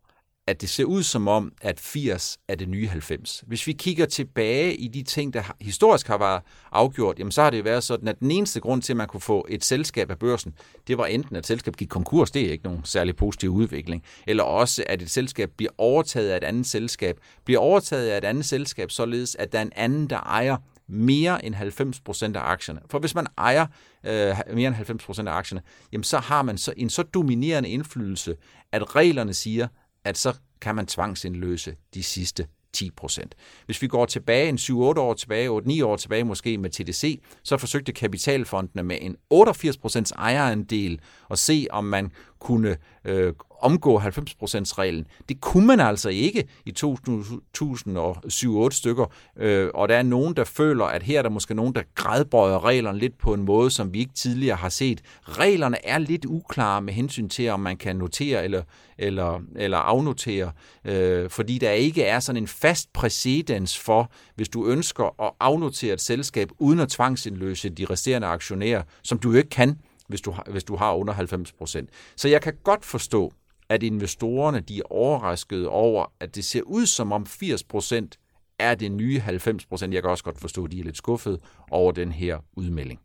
at 0.47 0.61
det 0.61 0.69
ser 0.69 0.83
ud 0.83 1.03
som 1.03 1.27
om, 1.27 1.51
at 1.61 1.79
80 1.79 2.37
er 2.47 2.55
det 2.55 2.69
nye 2.69 2.87
90. 2.87 3.43
Hvis 3.47 3.67
vi 3.67 3.73
kigger 3.73 4.05
tilbage 4.05 4.75
i 4.75 4.87
de 4.87 5.03
ting, 5.03 5.33
der 5.33 5.55
historisk 5.61 6.07
har 6.07 6.17
været 6.17 6.41
afgjort, 6.71 7.19
jamen 7.19 7.31
så 7.31 7.41
har 7.41 7.49
det 7.49 7.65
været 7.65 7.83
sådan, 7.83 8.07
at 8.07 8.19
den 8.19 8.31
eneste 8.31 8.59
grund 8.59 8.81
til, 8.81 8.93
at 8.93 8.97
man 8.97 9.07
kunne 9.07 9.21
få 9.21 9.45
et 9.49 9.65
selskab 9.65 10.11
af 10.11 10.19
børsen, 10.19 10.53
det 10.87 10.97
var 10.97 11.05
enten, 11.05 11.35
at 11.35 11.39
et 11.39 11.47
selskab 11.47 11.75
gik 11.75 11.89
konkurs, 11.89 12.31
det 12.31 12.41
er 12.41 12.51
ikke 12.51 12.63
nogen 12.63 12.81
særlig 12.83 13.15
positiv 13.15 13.49
udvikling, 13.49 14.03
eller 14.27 14.43
også, 14.43 14.83
at 14.87 15.01
et 15.01 15.09
selskab 15.09 15.49
bliver 15.57 15.71
overtaget 15.77 16.29
af 16.29 16.37
et 16.37 16.43
andet 16.43 16.65
selskab, 16.65 17.19
bliver 17.45 17.59
overtaget 17.59 18.09
af 18.09 18.17
et 18.17 18.23
andet 18.23 18.45
selskab, 18.45 18.91
således 18.91 19.35
at 19.35 19.51
der 19.51 19.57
er 19.57 19.63
en 19.63 19.73
anden, 19.75 20.09
der 20.09 20.17
ejer 20.17 20.57
mere 20.87 21.45
end 21.45 21.55
90% 21.55 22.37
af 22.37 22.51
aktierne. 22.51 22.79
For 22.89 22.99
hvis 22.99 23.15
man 23.15 23.27
ejer 23.37 23.65
øh, 24.03 24.35
mere 24.53 24.67
end 24.67 25.01
90% 25.01 25.27
af 25.27 25.31
aktierne, 25.31 25.61
jamen 25.91 26.03
så 26.03 26.17
har 26.17 26.41
man 26.41 26.57
så 26.57 26.73
en 26.77 26.89
så 26.89 27.03
dominerende 27.03 27.69
indflydelse, 27.69 28.35
at 28.71 28.95
reglerne 28.95 29.33
siger, 29.33 29.67
at 30.03 30.17
så 30.17 30.33
kan 30.61 30.75
man 30.75 30.87
tvangsindløse 30.87 31.75
de 31.93 32.03
sidste 32.03 32.47
10 32.73 32.91
procent. 32.91 33.35
Hvis 33.65 33.81
vi 33.81 33.87
går 33.87 34.05
tilbage 34.05 34.49
en 34.49 34.57
7-8 34.57 34.73
år 34.75 35.13
tilbage, 35.13 35.49
8-9 35.49 35.85
år 35.85 35.95
tilbage 35.95 36.23
måske 36.23 36.57
med 36.57 36.69
TDC, 36.69 37.21
så 37.43 37.57
forsøgte 37.57 37.91
kapitalfondene 37.91 38.83
med 38.83 38.97
en 39.01 39.15
88 39.29 39.77
procents 39.77 40.11
ejerandel 40.11 40.99
at 41.31 41.39
se, 41.39 41.67
om 41.69 41.83
man 41.83 42.11
kunne 42.39 42.77
øh, 43.05 43.33
omgå 43.61 43.99
90%-reglen. 43.99 45.07
Det 45.29 45.41
kunne 45.41 45.67
man 45.67 45.79
altså 45.79 46.09
ikke 46.09 46.47
i 46.65 46.73
2007-8 46.79 48.69
stykker, 48.71 49.05
øh, 49.37 49.69
og 49.73 49.89
der 49.89 49.95
er 49.95 50.03
nogen, 50.03 50.35
der 50.35 50.43
føler, 50.43 50.85
at 50.85 51.03
her 51.03 51.17
er 51.17 51.21
der 51.21 51.29
måske 51.29 51.53
nogen, 51.53 51.75
der 51.75 51.81
grædbøjer 51.95 52.65
reglerne 52.65 52.99
lidt 52.99 53.17
på 53.17 53.33
en 53.33 53.45
måde, 53.45 53.71
som 53.71 53.93
vi 53.93 53.99
ikke 53.99 54.13
tidligere 54.13 54.55
har 54.55 54.69
set. 54.69 55.01
Reglerne 55.23 55.85
er 55.85 55.97
lidt 55.97 56.25
uklare 56.25 56.81
med 56.81 56.93
hensyn 56.93 57.29
til, 57.29 57.49
om 57.49 57.59
man 57.59 57.77
kan 57.77 57.95
notere 57.95 58.43
eller, 58.43 58.61
eller, 58.97 59.41
eller 59.55 59.77
afnotere, 59.77 60.51
øh, 60.85 61.29
fordi 61.29 61.57
der 61.57 61.71
ikke 61.71 62.03
er 62.03 62.19
sådan 62.19 62.43
en 62.43 62.47
fast 62.47 62.93
præcedens 62.93 63.79
for, 63.79 64.11
hvis 64.35 64.49
du 64.49 64.67
ønsker 64.67 65.23
at 65.23 65.31
afnotere 65.39 65.93
et 65.93 66.01
selskab 66.01 66.49
uden 66.59 66.79
at 66.79 66.89
tvangsindløse 66.89 67.69
de 67.69 67.85
resterende 67.85 68.27
aktionærer, 68.27 68.81
som 69.03 69.19
du 69.19 69.31
jo 69.31 69.37
ikke 69.37 69.49
kan, 69.49 69.77
hvis 70.07 70.21
du 70.21 70.31
har, 70.31 70.47
hvis 70.49 70.63
du 70.63 70.75
har 70.75 70.93
under 70.93 71.13
90 71.13 71.51
procent. 71.51 71.89
Så 72.15 72.27
jeg 72.27 72.41
kan 72.41 72.53
godt 72.63 72.85
forstå, 72.85 73.31
at 73.69 73.83
investorerne 73.83 74.59
de 74.59 74.77
er 74.77 74.91
overraskede 74.91 75.69
over, 75.69 76.05
at 76.19 76.35
det 76.35 76.45
ser 76.45 76.61
ud 76.61 76.85
som 76.85 77.11
om 77.11 77.25
80 77.25 77.63
procent 77.63 78.19
er 78.59 78.75
det 78.75 78.91
nye 78.91 79.19
90 79.19 79.65
procent. 79.65 79.93
Jeg 79.93 80.03
kan 80.03 80.11
også 80.11 80.23
godt 80.23 80.39
forstå, 80.39 80.65
at 80.65 80.71
de 80.71 80.79
er 80.79 80.83
lidt 80.83 80.97
skuffet 80.97 81.39
over 81.71 81.91
den 81.91 82.11
her 82.11 82.37
udmelding. 82.55 82.99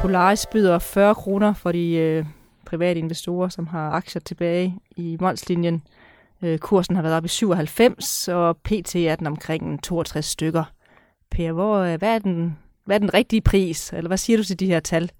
Polaris 0.00 0.46
byder 0.52 0.78
40 0.78 1.14
kroner 1.14 1.54
for 1.54 1.72
de 1.72 1.94
øh, 1.94 2.24
private 2.66 3.00
investorer, 3.00 3.48
som 3.48 3.66
har 3.66 3.90
aktier 3.90 4.20
tilbage 4.20 4.78
i 4.96 5.16
Molslinjen. 5.20 5.82
Øh, 6.42 6.58
kursen 6.58 6.94
har 6.96 7.02
været 7.02 7.16
op 7.16 7.24
i 7.24 7.28
97, 7.28 8.28
og 8.28 8.56
PT 8.56 8.96
er 8.96 9.16
den 9.16 9.26
omkring 9.26 9.82
62 9.82 10.26
stykker. 10.26 10.64
Per, 11.30 11.52
hvor, 11.52 11.76
øh, 11.76 11.98
hvad, 11.98 12.14
er 12.14 12.18
den, 12.18 12.58
hvad 12.84 12.96
er 12.96 13.00
den 13.00 13.14
rigtige 13.14 13.40
pris? 13.40 13.92
Eller 13.92 14.08
hvad 14.08 14.18
siger 14.18 14.36
du 14.36 14.44
til 14.44 14.60
de 14.60 14.66
her 14.66 14.80
tal? 14.80 15.10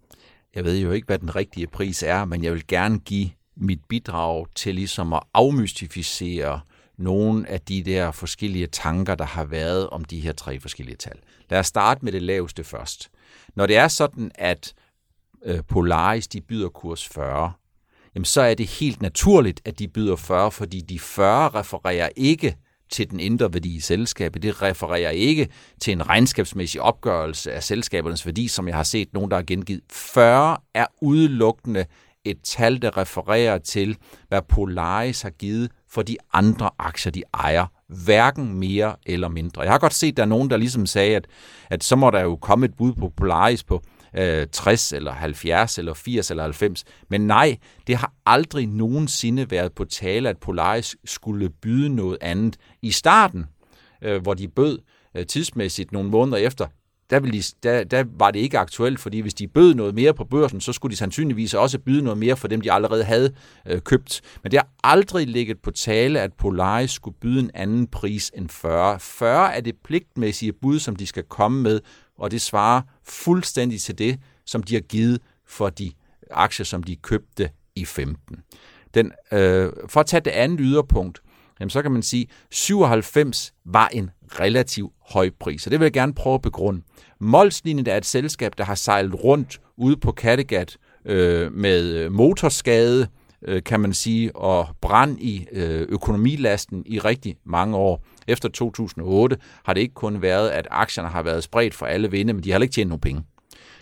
Jeg 0.54 0.64
ved 0.64 0.78
jo 0.78 0.90
ikke, 0.90 1.06
hvad 1.06 1.18
den 1.18 1.36
rigtige 1.36 1.66
pris 1.66 2.02
er, 2.02 2.24
men 2.24 2.44
jeg 2.44 2.52
vil 2.52 2.66
gerne 2.66 2.98
give 2.98 3.30
mit 3.56 3.80
bidrag 3.88 4.46
til 4.54 4.74
ligesom 4.74 5.12
at 5.12 5.22
afmystificere 5.34 6.60
nogle 6.98 7.48
af 7.48 7.60
de 7.60 7.82
der 7.82 8.10
forskellige 8.10 8.66
tanker, 8.66 9.14
der 9.14 9.24
har 9.24 9.44
været 9.44 9.90
om 9.90 10.04
de 10.04 10.20
her 10.20 10.32
tre 10.32 10.60
forskellige 10.60 10.96
tal. 10.96 11.18
Lad 11.50 11.58
os 11.58 11.66
starte 11.66 12.04
med 12.04 12.12
det 12.12 12.22
laveste 12.22 12.64
først. 12.64 13.10
Når 13.54 13.66
det 13.66 13.76
er 13.76 13.88
sådan, 13.88 14.30
at 14.34 14.74
øh, 15.44 15.60
Polaris 15.68 16.28
de 16.28 16.40
byder 16.40 16.68
kurs 16.68 17.08
40, 17.08 17.52
jamen 18.14 18.24
så 18.24 18.40
er 18.40 18.54
det 18.54 18.66
helt 18.66 19.02
naturligt, 19.02 19.60
at 19.64 19.78
de 19.78 19.88
byder 19.88 20.16
40, 20.16 20.50
fordi 20.50 20.80
de 20.80 20.98
40 20.98 21.48
refererer 21.48 22.08
ikke 22.16 22.56
til 22.92 23.10
den 23.10 23.20
indre 23.20 23.52
værdi 23.52 23.76
i 23.76 23.80
selskabet. 23.80 24.42
Det 24.42 24.62
refererer 24.62 25.10
ikke 25.10 25.48
til 25.80 25.92
en 25.92 26.08
regnskabsmæssig 26.08 26.80
opgørelse 26.80 27.52
af 27.52 27.62
selskabernes 27.62 28.26
værdi, 28.26 28.48
som 28.48 28.68
jeg 28.68 28.76
har 28.76 28.82
set 28.82 29.08
nogen, 29.12 29.30
der 29.30 29.36
har 29.36 29.44
gengivet. 29.44 29.82
40 29.92 30.56
er 30.74 30.86
udelukkende 31.02 31.84
et 32.24 32.40
tal, 32.44 32.82
der 32.82 32.96
refererer 32.96 33.58
til, 33.58 33.96
hvad 34.28 34.42
Polaris 34.48 35.22
har 35.22 35.30
givet 35.30 35.70
for 35.88 36.02
de 36.02 36.16
andre 36.32 36.70
aktier, 36.78 37.12
de 37.12 37.22
ejer. 37.34 37.66
Hverken 38.04 38.54
mere 38.54 38.96
eller 39.06 39.28
mindre. 39.28 39.62
Jeg 39.62 39.72
har 39.72 39.78
godt 39.78 39.94
set, 39.94 40.08
at 40.08 40.16
der 40.16 40.22
er 40.22 40.26
nogen, 40.26 40.50
der 40.50 40.56
ligesom 40.56 40.86
sagde, 40.86 41.16
at, 41.16 41.26
at 41.70 41.84
så 41.84 41.96
må 41.96 42.10
der 42.10 42.20
jo 42.20 42.36
komme 42.36 42.66
et 42.66 42.76
bud 42.78 42.92
på 42.92 43.12
Polaris 43.16 43.64
på 43.64 43.82
øh, 44.14 44.46
60 44.52 44.92
eller 44.92 45.12
70 45.12 45.78
eller 45.78 45.94
80 45.94 46.30
eller 46.30 46.42
90. 46.42 46.84
Men 47.08 47.26
nej, 47.26 47.56
det 47.86 47.96
har 47.96 48.12
aldrig 48.26 48.66
nogensinde 48.66 49.50
været 49.50 49.72
på 49.72 49.84
tale, 49.84 50.28
at 50.28 50.38
Polaris 50.38 50.96
skulle 51.04 51.50
byde 51.50 51.88
noget 51.88 52.18
andet. 52.20 52.56
I 52.82 52.90
starten, 52.90 53.46
øh, 54.02 54.22
hvor 54.22 54.34
de 54.34 54.48
bød 54.48 54.78
øh, 55.14 55.26
tidsmæssigt 55.26 55.92
nogle 55.92 56.10
måneder 56.10 56.38
efter, 56.38 56.66
der, 57.10 57.20
ville 57.20 57.38
de, 57.38 57.44
der, 57.62 57.84
der 57.84 58.04
var 58.18 58.30
det 58.30 58.40
ikke 58.40 58.58
aktuelt, 58.58 59.00
fordi 59.00 59.20
hvis 59.20 59.34
de 59.34 59.48
bød 59.48 59.74
noget 59.74 59.94
mere 59.94 60.14
på 60.14 60.24
børsen, 60.24 60.60
så 60.60 60.72
skulle 60.72 60.90
de 60.90 60.96
sandsynligvis 60.96 61.54
også 61.54 61.78
byde 61.78 62.02
noget 62.02 62.18
mere 62.18 62.36
for 62.36 62.48
dem, 62.48 62.60
de 62.60 62.72
allerede 62.72 63.04
havde 63.04 63.34
øh, 63.66 63.80
købt. 63.80 64.20
Men 64.42 64.50
det 64.50 64.58
har 64.58 64.68
aldrig 64.84 65.26
ligget 65.26 65.58
på 65.62 65.70
tale, 65.70 66.20
at 66.20 66.32
Polaris 66.32 66.90
skulle 66.90 67.16
byde 67.20 67.40
en 67.40 67.50
anden 67.54 67.86
pris 67.86 68.30
end 68.34 68.48
40. 68.48 69.00
40 69.00 69.56
er 69.56 69.60
det 69.60 69.74
pligtmæssige 69.84 70.52
bud, 70.52 70.78
som 70.78 70.96
de 70.96 71.06
skal 71.06 71.22
komme 71.22 71.62
med, 71.62 71.80
og 72.18 72.30
det 72.30 72.40
svarer 72.40 72.82
fuldstændig 73.04 73.80
til 73.80 73.98
det, 73.98 74.18
som 74.46 74.62
de 74.62 74.74
har 74.74 74.80
givet 74.80 75.20
for 75.46 75.70
de 75.70 75.92
aktier, 76.30 76.64
som 76.64 76.82
de 76.82 76.96
købte 76.96 77.50
i 77.76 77.84
15. 77.84 78.36
Den, 78.94 79.12
øh, 79.32 79.72
for 79.88 80.00
at 80.00 80.06
tage 80.06 80.20
det 80.20 80.30
andet 80.30 80.58
yderpunkt, 80.62 81.20
jamen 81.60 81.70
så 81.70 81.82
kan 81.82 81.92
man 81.92 82.02
sige, 82.02 82.22
at 82.22 82.54
97 82.54 83.52
var 83.64 83.88
en 83.88 84.10
relativ 84.30 84.92
høj 85.08 85.30
pris, 85.40 85.66
og 85.66 85.70
det 85.70 85.80
vil 85.80 85.84
jeg 85.84 85.92
gerne 85.92 86.14
prøve 86.14 86.34
at 86.34 86.42
begrunde. 86.42 86.82
Molslinjen 87.20 87.86
er 87.86 87.96
et 87.96 88.06
selskab, 88.06 88.52
der 88.58 88.64
har 88.64 88.74
sejlet 88.74 89.24
rundt 89.24 89.60
ude 89.76 89.96
på 89.96 90.12
Kattegat 90.12 90.76
øh, 91.04 91.52
med 91.52 91.94
øh, 91.94 92.12
motorskade, 92.12 93.08
øh, 93.42 93.62
kan 93.62 93.80
man 93.80 93.92
sige, 93.92 94.36
og 94.36 94.68
brand 94.80 95.20
i 95.20 95.46
øh, 95.52 95.86
økonomilasten 95.88 96.82
i 96.86 96.98
rigtig 96.98 97.36
mange 97.44 97.76
år. 97.76 98.04
Efter 98.28 98.48
2008 98.48 99.36
har 99.64 99.74
det 99.74 99.80
ikke 99.80 99.94
kun 99.94 100.22
været, 100.22 100.48
at 100.48 100.68
aktierne 100.70 101.08
har 101.08 101.22
været 101.22 101.42
spredt 101.42 101.74
for 101.74 101.86
alle 101.86 102.10
vinde, 102.10 102.32
men 102.32 102.44
de 102.44 102.50
har 102.50 102.54
heller 102.54 102.64
ikke 102.64 102.74
tjent 102.74 102.88
nogen 102.88 103.00
penge. 103.00 103.22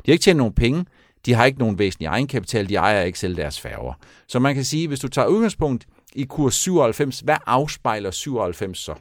De 0.06 0.10
har 0.10 0.12
ikke 0.12 0.22
tjent 0.22 0.38
nogen 0.38 0.54
penge, 0.54 0.84
de 1.26 1.34
har 1.34 1.44
ikke 1.44 1.58
nogen 1.58 1.78
væsentlig 1.78 2.06
egenkapital, 2.06 2.68
de 2.68 2.74
ejer 2.74 3.02
ikke 3.02 3.18
selv 3.18 3.36
deres 3.36 3.60
færger. 3.60 3.92
Så 4.28 4.38
man 4.38 4.54
kan 4.54 4.64
sige, 4.64 4.88
hvis 4.88 5.00
du 5.00 5.08
tager 5.08 5.28
udgangspunkt 5.28 5.86
i 6.14 6.24
kurs 6.24 6.54
97, 6.54 7.20
hvad 7.20 7.36
afspejler 7.46 8.10
97 8.10 8.78
så? 8.78 8.94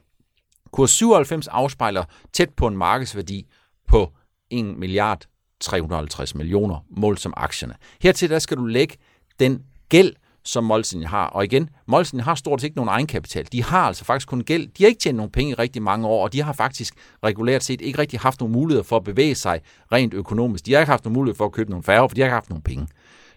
Kurs 0.72 0.92
97 0.92 1.48
afspejler 1.48 2.04
tæt 2.34 2.50
på 2.50 2.68
en 2.68 2.78
markedsværdi 2.78 3.46
på 3.88 4.12
1 4.52 4.66
milliard 4.66 5.22
350 5.60 6.36
millioner 6.36 6.86
mål 6.90 7.18
som 7.18 7.34
aktierne. 7.38 7.76
Hertil 8.02 8.30
der 8.30 8.40
skal 8.40 8.58
du 8.58 8.66
lægge 8.66 8.96
den 9.40 9.64
gæld, 9.90 10.14
som 10.44 10.64
Molsen 10.64 11.04
har. 11.04 11.28
Og 11.28 11.44
igen, 11.44 11.70
Molsen 11.88 12.20
har 12.20 12.36
stort 12.36 12.62
set 12.62 12.66
ikke 12.66 12.76
nogen 12.76 12.90
egenkapital. 12.90 13.48
De 13.52 13.64
har 13.64 13.82
altså 13.82 14.06
faktisk 14.06 14.28
kun 14.28 14.44
gæld. 14.44 14.68
De 14.68 14.84
har 14.84 14.88
ikke 14.88 15.00
tjent 15.00 15.16
nogen 15.16 15.32
penge 15.32 15.52
i 15.52 15.54
rigtig 15.54 15.82
mange 15.82 16.08
år, 16.08 16.24
og 16.24 16.34
de 16.34 16.42
har 16.42 16.54
faktisk 16.54 16.94
regulært 17.24 17.64
set 17.64 17.82
ikke 17.82 18.00
rigtig 18.00 18.20
haft 18.20 18.40
nogen 18.40 18.54
mulighed 18.54 18.84
for 18.84 18.98
at 18.98 19.04
bevæge 19.04 19.36
sig 19.36 19.62
rent 19.92 20.14
økonomisk. 20.14 20.66
De 20.66 20.74
har 20.74 20.80
ikke 20.80 20.92
haft 20.92 21.06
nogen 21.06 21.14
mulighed 21.14 21.36
for 21.38 21.46
at 21.46 21.52
købe 21.52 21.70
nogle 21.70 21.84
færger, 21.84 22.08
for 22.08 22.16
de 22.16 22.22
har 22.22 22.26
ikke 22.26 22.34
haft 22.34 22.50
nogen 22.50 22.62
penge. 22.62 22.88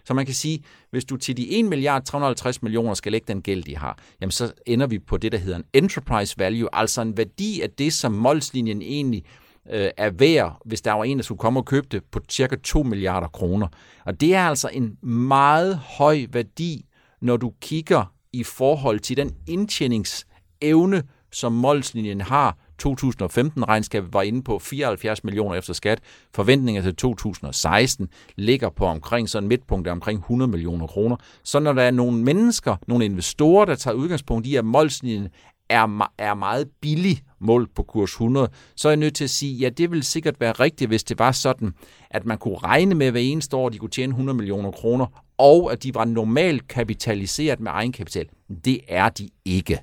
Så 0.05 0.13
man 0.13 0.25
kan 0.25 0.35
sige, 0.35 0.63
hvis 0.91 1.05
du 1.05 1.17
til 1.17 1.37
de 1.37 1.59
1 1.59 1.65
milliard 1.65 2.05
350 2.05 2.61
millioner 2.61 2.93
skal 2.93 3.11
lægge 3.11 3.33
den 3.33 3.41
gæld, 3.41 3.63
de 3.63 3.77
har, 3.77 3.97
jamen 4.21 4.31
så 4.31 4.53
ender 4.65 4.87
vi 4.87 4.99
på 4.99 5.17
det, 5.17 5.31
der 5.31 5.37
hedder 5.37 5.57
en 5.57 5.65
enterprise 5.73 6.35
value, 6.37 6.69
altså 6.73 7.01
en 7.01 7.17
værdi 7.17 7.61
af 7.61 7.69
det, 7.69 7.93
som 7.93 8.11
Molslinjen 8.11 8.81
egentlig 8.81 9.23
øh, 9.69 9.89
er 9.97 10.09
værd, 10.09 10.57
hvis 10.65 10.81
der 10.81 10.91
var 10.91 11.03
en, 11.03 11.17
der 11.17 11.23
skulle 11.23 11.39
komme 11.39 11.59
og 11.59 11.65
købe 11.65 11.87
det, 11.91 12.03
på 12.11 12.19
cirka 12.29 12.55
2 12.63 12.83
milliarder 12.83 13.27
kroner. 13.27 13.67
Og 14.05 14.21
det 14.21 14.35
er 14.35 14.47
altså 14.47 14.69
en 14.73 14.97
meget 15.09 15.77
høj 15.77 16.25
værdi 16.29 16.85
når 17.21 17.37
du 17.37 17.53
kigger 17.61 18.13
i 18.33 18.43
forhold 18.43 18.99
til 18.99 19.17
den 19.17 19.35
indtjeningsevne, 19.47 21.03
som 21.31 21.51
Molslinjen 21.51 22.21
har. 22.21 22.57
2015-regnskabet 22.85 24.13
var 24.13 24.21
inde 24.21 24.43
på 24.43 24.59
74 24.59 25.23
millioner 25.23 25.55
efter 25.55 25.73
skat. 25.73 25.99
Forventninger 26.33 26.81
til 26.81 26.95
2016 26.95 28.09
ligger 28.35 28.69
på 28.69 28.85
omkring 28.85 29.29
sådan 29.29 29.47
midtpunkt 29.49 29.87
af 29.87 29.91
omkring 29.91 30.19
100 30.19 30.51
millioner 30.51 30.87
kroner. 30.87 31.15
Så 31.43 31.59
når 31.59 31.73
der 31.73 31.83
er 31.83 31.91
nogle 31.91 32.17
mennesker, 32.17 32.75
nogle 32.87 33.05
investorer, 33.05 33.65
der 33.65 33.75
tager 33.75 33.95
udgangspunkt 33.95 34.47
i, 34.47 34.55
at 34.55 34.65
Molslinjen 34.65 35.27
er, 35.69 36.11
er 36.17 36.33
meget 36.33 36.67
billig 36.81 37.21
målt 37.39 37.75
på 37.75 37.83
kurs 37.83 38.11
100, 38.11 38.49
så 38.75 38.87
er 38.87 38.91
jeg 38.91 38.97
nødt 38.97 39.15
til 39.15 39.23
at 39.23 39.29
sige, 39.29 39.53
ja, 39.53 39.69
det 39.69 39.91
vil 39.91 40.03
sikkert 40.03 40.39
være 40.39 40.51
rigtigt, 40.51 40.89
hvis 40.89 41.03
det 41.03 41.19
var 41.19 41.31
sådan, 41.31 41.73
at 42.09 42.25
man 42.25 42.37
kunne 42.37 42.57
regne 42.57 42.95
med, 42.95 43.05
at 43.05 43.13
hver 43.13 43.21
eneste 43.21 43.57
år, 43.57 43.69
de 43.69 43.77
kunne 43.77 43.89
tjene 43.89 44.11
100 44.11 44.37
millioner 44.37 44.71
kroner, 44.71 45.05
og 45.37 45.71
at 45.71 45.83
de 45.83 45.95
var 45.95 46.05
normalt 46.05 46.67
kapitaliseret 46.67 47.59
med 47.59 47.71
egenkapital. 47.71 48.29
Det 48.65 48.79
er 48.87 49.09
de 49.09 49.29
ikke. 49.45 49.79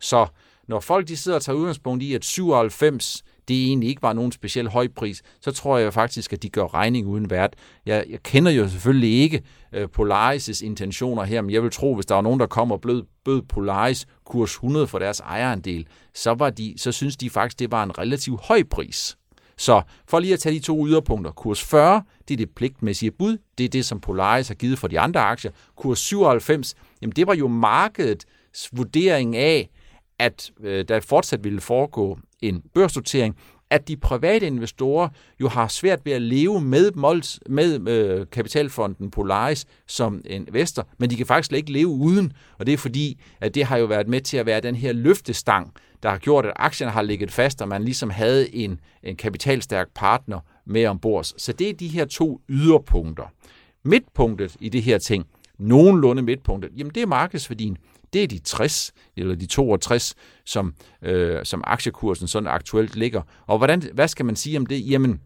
Så 0.00 0.26
når 0.68 0.80
folk 0.80 1.08
de 1.08 1.16
sidder 1.16 1.36
og 1.36 1.42
tager 1.42 1.56
udgangspunkt 1.56 2.02
i, 2.02 2.14
at 2.14 2.24
97 2.24 3.24
det 3.48 3.66
egentlig 3.66 3.88
ikke 3.88 4.02
var 4.02 4.12
nogen 4.12 4.32
speciel 4.32 4.68
høj 4.68 4.88
pris, 4.96 5.22
så 5.40 5.52
tror 5.52 5.78
jeg 5.78 5.92
faktisk, 5.92 6.32
at 6.32 6.42
de 6.42 6.48
gør 6.48 6.74
regning 6.74 7.06
uden 7.06 7.30
vært. 7.30 7.54
Jeg, 7.86 8.04
jeg 8.10 8.22
kender 8.22 8.52
jo 8.52 8.68
selvfølgelig 8.68 9.20
ikke 9.20 9.42
øh, 9.72 9.88
Polaris' 9.98 10.64
intentioner 10.64 11.24
her, 11.24 11.42
men 11.42 11.50
jeg 11.50 11.62
vil 11.62 11.70
tro, 11.70 11.94
hvis 11.94 12.06
der 12.06 12.14
var 12.14 12.22
nogen, 12.22 12.40
der 12.40 12.46
kom 12.46 12.72
og 12.72 12.80
blød, 12.80 13.02
bød 13.24 13.42
Polaris 13.42 14.06
kurs 14.24 14.52
100 14.52 14.86
for 14.86 14.98
deres 14.98 15.20
ejerandel, 15.20 15.86
så, 16.14 16.34
var 16.34 16.50
de, 16.50 16.74
så 16.76 16.92
synes 16.92 17.16
de 17.16 17.30
faktisk, 17.30 17.58
det 17.58 17.70
var 17.70 17.82
en 17.82 17.98
relativt 17.98 18.40
høj 18.40 18.62
pris. 18.70 19.16
Så 19.58 19.82
for 20.08 20.18
lige 20.18 20.32
at 20.32 20.40
tage 20.40 20.54
de 20.54 20.60
to 20.60 20.86
yderpunkter. 20.86 21.30
Kurs 21.30 21.62
40, 21.64 22.02
det 22.28 22.34
er 22.34 22.38
det 22.38 22.50
pligtmæssige 22.50 23.10
bud. 23.10 23.38
Det 23.58 23.64
er 23.64 23.68
det, 23.68 23.84
som 23.84 24.00
Polaris 24.00 24.48
har 24.48 24.54
givet 24.54 24.78
for 24.78 24.88
de 24.88 25.00
andre 25.00 25.20
aktier. 25.20 25.50
Kurs 25.76 25.98
97, 25.98 26.74
jamen 27.02 27.12
det 27.16 27.26
var 27.26 27.34
jo 27.34 27.48
markedets 27.48 28.26
vurdering 28.72 29.36
af, 29.36 29.70
at 30.18 30.50
øh, 30.60 30.84
der 30.88 31.00
fortsat 31.00 31.44
ville 31.44 31.60
foregå 31.60 32.18
en 32.42 32.62
børsnotering, 32.74 33.36
at 33.70 33.88
de 33.88 33.96
private 33.96 34.46
investorer 34.46 35.08
jo 35.40 35.48
har 35.48 35.68
svært 35.68 36.00
ved 36.04 36.12
at 36.12 36.22
leve 36.22 36.60
med, 36.60 36.92
Mols, 36.92 37.40
med 37.48 37.88
øh, 37.88 38.26
kapitalfonden 38.32 39.10
Polaris 39.10 39.66
som 39.86 40.22
investor, 40.24 40.88
men 40.98 41.10
de 41.10 41.16
kan 41.16 41.26
faktisk 41.26 41.52
ikke 41.52 41.72
leve 41.72 41.88
uden, 41.88 42.32
og 42.58 42.66
det 42.66 42.72
er 42.72 42.78
fordi, 42.78 43.20
at 43.40 43.54
det 43.54 43.64
har 43.64 43.76
jo 43.76 43.86
været 43.86 44.08
med 44.08 44.20
til 44.20 44.36
at 44.36 44.46
være 44.46 44.60
den 44.60 44.74
her 44.74 44.92
løftestang, 44.92 45.72
der 46.02 46.08
har 46.08 46.18
gjort, 46.18 46.46
at 46.46 46.52
aktierne 46.56 46.92
har 46.92 47.02
ligget 47.02 47.32
fast, 47.32 47.62
og 47.62 47.68
man 47.68 47.82
ligesom 47.82 48.10
havde 48.10 48.54
en, 48.54 48.80
en 49.02 49.16
kapitalstærk 49.16 49.88
partner 49.94 50.40
med 50.66 50.86
ombord. 50.86 51.24
Så 51.24 51.52
det 51.52 51.68
er 51.68 51.74
de 51.74 51.88
her 51.88 52.04
to 52.04 52.40
yderpunkter. 52.48 53.24
Midtpunktet 53.84 54.56
i 54.60 54.68
det 54.68 54.82
her 54.82 54.98
ting, 54.98 55.26
nogenlunde 55.58 56.22
midtpunktet, 56.22 56.70
jamen 56.76 56.94
det 56.94 57.02
er 57.02 57.06
markedsværdien 57.06 57.76
det 58.12 58.22
er 58.22 58.26
de 58.26 58.38
60 58.38 58.92
eller 59.16 59.34
de 59.34 59.46
62, 59.46 60.14
som, 60.44 60.74
øh, 61.02 61.44
som 61.44 61.64
aktiekursen 61.66 62.28
sådan 62.28 62.46
aktuelt 62.46 62.96
ligger. 62.96 63.22
Og 63.46 63.58
hvordan, 63.58 63.82
hvad 63.94 64.08
skal 64.08 64.26
man 64.26 64.36
sige 64.36 64.58
om 64.58 64.66
det? 64.66 64.90
Jamen, 64.90 65.20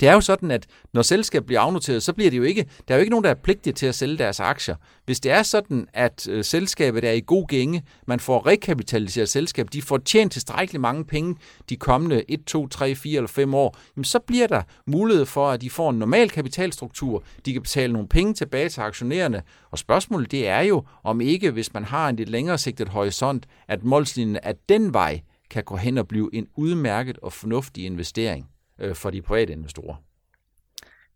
det 0.00 0.08
er 0.08 0.12
jo 0.12 0.20
sådan, 0.20 0.50
at 0.50 0.66
når 0.92 1.02
selskab 1.02 1.44
bliver 1.46 1.60
afnoteret, 1.60 2.02
så 2.02 2.12
bliver 2.12 2.30
det 2.30 2.38
jo 2.38 2.42
ikke, 2.42 2.66
der 2.88 2.94
er 2.94 2.98
jo 2.98 3.00
ikke 3.00 3.10
nogen, 3.10 3.24
der 3.24 3.30
er 3.30 3.34
pligtige 3.34 3.72
til 3.72 3.86
at 3.86 3.94
sælge 3.94 4.18
deres 4.18 4.40
aktier. 4.40 4.76
Hvis 5.04 5.20
det 5.20 5.32
er 5.32 5.42
sådan, 5.42 5.86
at 5.92 6.28
øh, 6.28 6.44
selskabet 6.44 7.04
er 7.04 7.12
i 7.12 7.22
god 7.26 7.46
gænge, 7.46 7.82
man 8.06 8.20
får 8.20 8.46
rekapitaliseret 8.46 9.28
selskab, 9.28 9.68
de 9.72 9.82
får 9.82 9.98
tjent 9.98 10.32
tilstrækkeligt 10.32 10.80
mange 10.80 11.04
penge 11.04 11.36
de 11.68 11.76
kommende 11.76 12.30
1, 12.30 12.44
2, 12.44 12.68
3, 12.68 12.94
4 12.94 13.16
eller 13.16 13.28
5 13.28 13.54
år, 13.54 13.76
jamen 13.96 14.04
så 14.04 14.18
bliver 14.18 14.46
der 14.46 14.62
mulighed 14.86 15.26
for, 15.26 15.50
at 15.50 15.60
de 15.60 15.70
får 15.70 15.90
en 15.90 15.98
normal 15.98 16.30
kapitalstruktur, 16.30 17.24
de 17.46 17.52
kan 17.52 17.62
betale 17.62 17.92
nogle 17.92 18.08
penge 18.08 18.34
tilbage 18.34 18.68
til 18.68 18.80
aktionærerne, 18.80 19.42
og 19.70 19.78
spørgsmålet 19.78 20.30
det 20.30 20.48
er 20.48 20.60
jo, 20.60 20.84
om 21.04 21.20
ikke, 21.20 21.50
hvis 21.50 21.74
man 21.74 21.84
har 21.84 22.08
en 22.08 22.16
lidt 22.16 22.28
længere 22.28 22.58
sigtet 22.58 22.88
horisont, 22.88 23.46
at 23.68 23.84
målslinjen 23.84 24.38
af 24.42 24.54
den 24.68 24.94
vej 24.94 25.20
kan 25.50 25.64
gå 25.64 25.76
hen 25.76 25.98
og 25.98 26.08
blive 26.08 26.30
en 26.32 26.46
udmærket 26.56 27.18
og 27.18 27.32
fornuftig 27.32 27.84
investering 27.84 28.46
øh, 28.82 28.94
for 28.94 29.10
de 29.10 29.22
private 29.22 29.52
investorer. 29.52 29.94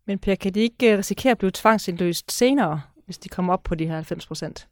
Men 0.05 0.19
Per, 0.19 0.35
kan 0.35 0.53
de 0.53 0.59
ikke 0.59 0.91
øh, 0.91 0.97
risikere 0.97 1.31
at 1.31 1.37
blive 1.37 1.51
tvangsindløst 1.53 2.31
senere, 2.31 2.81
hvis 3.05 3.17
de 3.17 3.29
kommer 3.29 3.53
op 3.53 3.63
på 3.63 3.75
de 3.75 3.85
her 3.87 3.95
90 3.95 4.27
procent? 4.27 4.67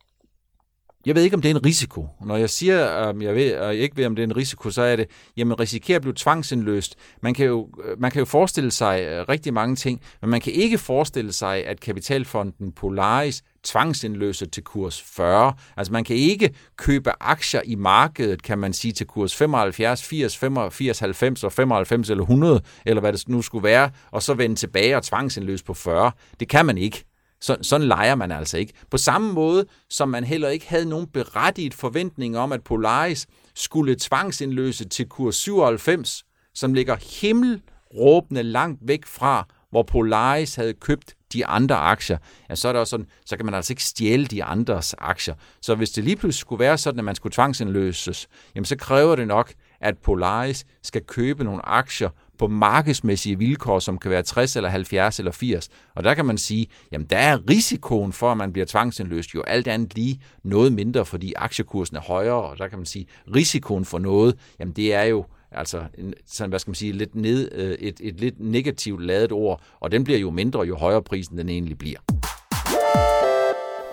Jeg 1.05 1.15
ved 1.15 1.23
ikke, 1.23 1.35
om 1.35 1.41
det 1.41 1.51
er 1.51 1.55
en 1.55 1.65
risiko. 1.65 2.07
Når 2.25 2.37
jeg 2.37 2.49
siger, 2.49 2.85
at 2.85 3.21
jeg, 3.21 3.35
ved, 3.35 3.51
at 3.51 3.65
jeg 3.67 3.75
ikke 3.75 3.97
ved, 3.97 4.05
om 4.05 4.15
det 4.15 4.23
er 4.23 4.27
en 4.27 4.37
risiko, 4.37 4.69
så 4.69 4.81
er 4.81 4.95
det, 4.95 5.07
jamen 5.37 5.59
risikerer 5.59 5.95
at 5.95 6.01
blive 6.01 6.13
tvangsindløst. 6.17 6.95
Man 7.21 7.33
kan, 7.33 7.45
jo, 7.45 7.69
øh, 7.83 8.01
man 8.01 8.11
kan 8.11 8.19
jo 8.19 8.25
forestille 8.25 8.71
sig 8.71 9.01
øh, 9.01 9.25
rigtig 9.29 9.53
mange 9.53 9.75
ting, 9.75 10.01
men 10.21 10.29
man 10.29 10.41
kan 10.41 10.53
ikke 10.53 10.77
forestille 10.77 11.33
sig, 11.33 11.65
at 11.65 11.79
kapitalfonden 11.79 12.71
Polaris 12.71 13.43
tvangsindløse 13.63 14.45
til 14.45 14.63
kurs 14.63 15.01
40. 15.01 15.53
Altså 15.77 15.93
man 15.93 16.03
kan 16.03 16.15
ikke 16.15 16.53
købe 16.77 17.11
aktier 17.19 17.61
i 17.65 17.75
markedet, 17.75 18.43
kan 18.43 18.59
man 18.59 18.73
sige, 18.73 18.91
til 18.91 19.07
kurs 19.07 19.35
75, 19.35 20.03
80, 20.03 20.37
85, 20.37 20.99
90 20.99 21.43
og 21.43 21.51
95 21.51 22.09
eller 22.09 22.23
100, 22.23 22.61
eller 22.85 23.01
hvad 23.01 23.13
det 23.13 23.29
nu 23.29 23.41
skulle 23.41 23.63
være, 23.63 23.89
og 24.11 24.23
så 24.23 24.33
vende 24.33 24.55
tilbage 24.55 24.97
og 24.97 25.03
tvangsindløse 25.03 25.63
på 25.63 25.73
40. 25.73 26.11
Det 26.39 26.49
kan 26.49 26.65
man 26.65 26.77
ikke. 26.77 27.05
Så, 27.41 27.57
sådan 27.61 27.87
leger 27.87 28.15
man 28.15 28.31
altså 28.31 28.57
ikke. 28.57 28.73
På 28.91 28.97
samme 28.97 29.33
måde, 29.33 29.65
som 29.89 30.09
man 30.09 30.23
heller 30.23 30.49
ikke 30.49 30.69
havde 30.69 30.85
nogen 30.85 31.07
berettiget 31.07 31.73
forventning 31.73 32.37
om, 32.37 32.51
at 32.51 32.63
Polaris 32.63 33.27
skulle 33.55 33.95
tvangsindløse 33.99 34.89
til 34.89 35.09
kurs 35.09 35.35
97, 35.35 36.23
som 36.53 36.73
ligger 36.73 36.95
himmelråbende 37.21 38.43
langt 38.43 38.79
væk 38.87 39.05
fra, 39.05 39.47
hvor 39.69 39.83
Polaris 39.83 40.55
havde 40.55 40.73
købt 40.73 41.15
de 41.33 41.45
andre 41.45 41.75
aktier, 41.75 42.17
ja, 42.49 42.55
så 42.55 42.67
er 42.67 42.71
det 42.71 42.79
også 42.79 42.91
sådan, 42.91 43.07
så 43.25 43.37
kan 43.37 43.45
man 43.45 43.55
altså 43.55 43.73
ikke 43.73 43.83
stjæle 43.83 44.25
de 44.25 44.43
andres 44.43 44.95
aktier. 44.97 45.35
Så 45.61 45.75
hvis 45.75 45.89
det 45.89 46.03
lige 46.03 46.15
pludselig 46.15 46.41
skulle 46.41 46.59
være 46.59 46.77
sådan, 46.77 46.99
at 46.99 47.05
man 47.05 47.15
skulle 47.15 47.33
tvangsindløses, 47.33 48.27
jamen 48.55 48.65
så 48.65 48.75
kræver 48.75 49.15
det 49.15 49.27
nok, 49.27 49.53
at 49.81 49.97
Polaris 49.97 50.65
skal 50.83 51.01
købe 51.01 51.43
nogle 51.43 51.65
aktier 51.65 52.09
på 52.37 52.47
markedsmæssige 52.47 53.37
vilkår, 53.37 53.79
som 53.79 53.97
kan 53.97 54.11
være 54.11 54.23
60 54.23 54.55
eller 54.55 54.69
70 54.69 55.19
eller 55.19 55.31
80. 55.31 55.69
Og 55.95 56.03
der 56.03 56.13
kan 56.13 56.25
man 56.25 56.37
sige, 56.37 56.67
jamen 56.91 57.07
der 57.07 57.17
er 57.17 57.49
risikoen 57.49 58.13
for, 58.13 58.31
at 58.31 58.37
man 58.37 58.53
bliver 58.53 58.65
tvangsindløst 58.65 59.35
jo 59.35 59.41
alt 59.41 59.67
andet 59.67 59.95
lige 59.95 60.21
noget 60.43 60.73
mindre, 60.73 61.05
fordi 61.05 61.33
aktiekursen 61.35 61.95
er 61.97 62.01
højere, 62.01 62.41
og 62.41 62.57
der 62.57 62.67
kan 62.67 62.79
man 62.79 62.85
sige, 62.85 63.07
risikoen 63.35 63.85
for 63.85 63.99
noget, 63.99 64.35
jamen 64.59 64.73
det 64.73 64.93
er 64.93 65.03
jo 65.03 65.25
altså 65.51 65.83
en, 65.97 66.13
sådan, 66.25 66.49
hvad 66.49 66.59
skal 66.59 66.69
man 66.69 66.75
sige, 66.75 66.91
lidt 66.91 67.15
ned, 67.15 67.49
øh, 67.51 67.71
et, 67.71 67.99
et 68.03 68.19
lidt 68.19 68.39
negativt 68.39 69.01
ladet 69.03 69.31
ord, 69.31 69.61
og 69.79 69.91
den 69.91 70.03
bliver 70.03 70.19
jo 70.19 70.31
mindre, 70.31 70.61
jo 70.61 70.75
højere 70.75 71.03
prisen 71.03 71.37
den 71.37 71.49
egentlig 71.49 71.77
bliver. 71.77 71.99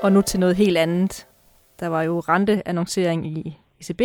Og 0.03 0.13
nu 0.13 0.23
til 0.23 0.41
noget 0.41 0.57
helt 0.57 0.79
andet. 0.79 1.27
Der 1.81 1.87
var 1.89 2.03
jo 2.03 2.21
renteannoncering 2.21 3.27
i 3.27 3.59
ECB. 3.81 4.01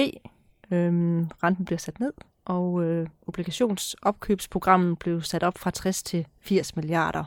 Øhm, 0.71 1.29
renten 1.43 1.65
bliver 1.65 1.79
sat 1.79 1.99
ned, 1.99 2.11
og 2.47 2.83
øh, 2.83 3.07
obligationsopkøbsprogrammet 3.27 4.99
blev 4.99 5.21
sat 5.21 5.43
op 5.43 5.57
fra 5.57 5.71
60 5.71 6.03
til 6.03 6.27
80 6.41 6.75
milliarder 6.75 7.23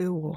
euro. 0.00 0.36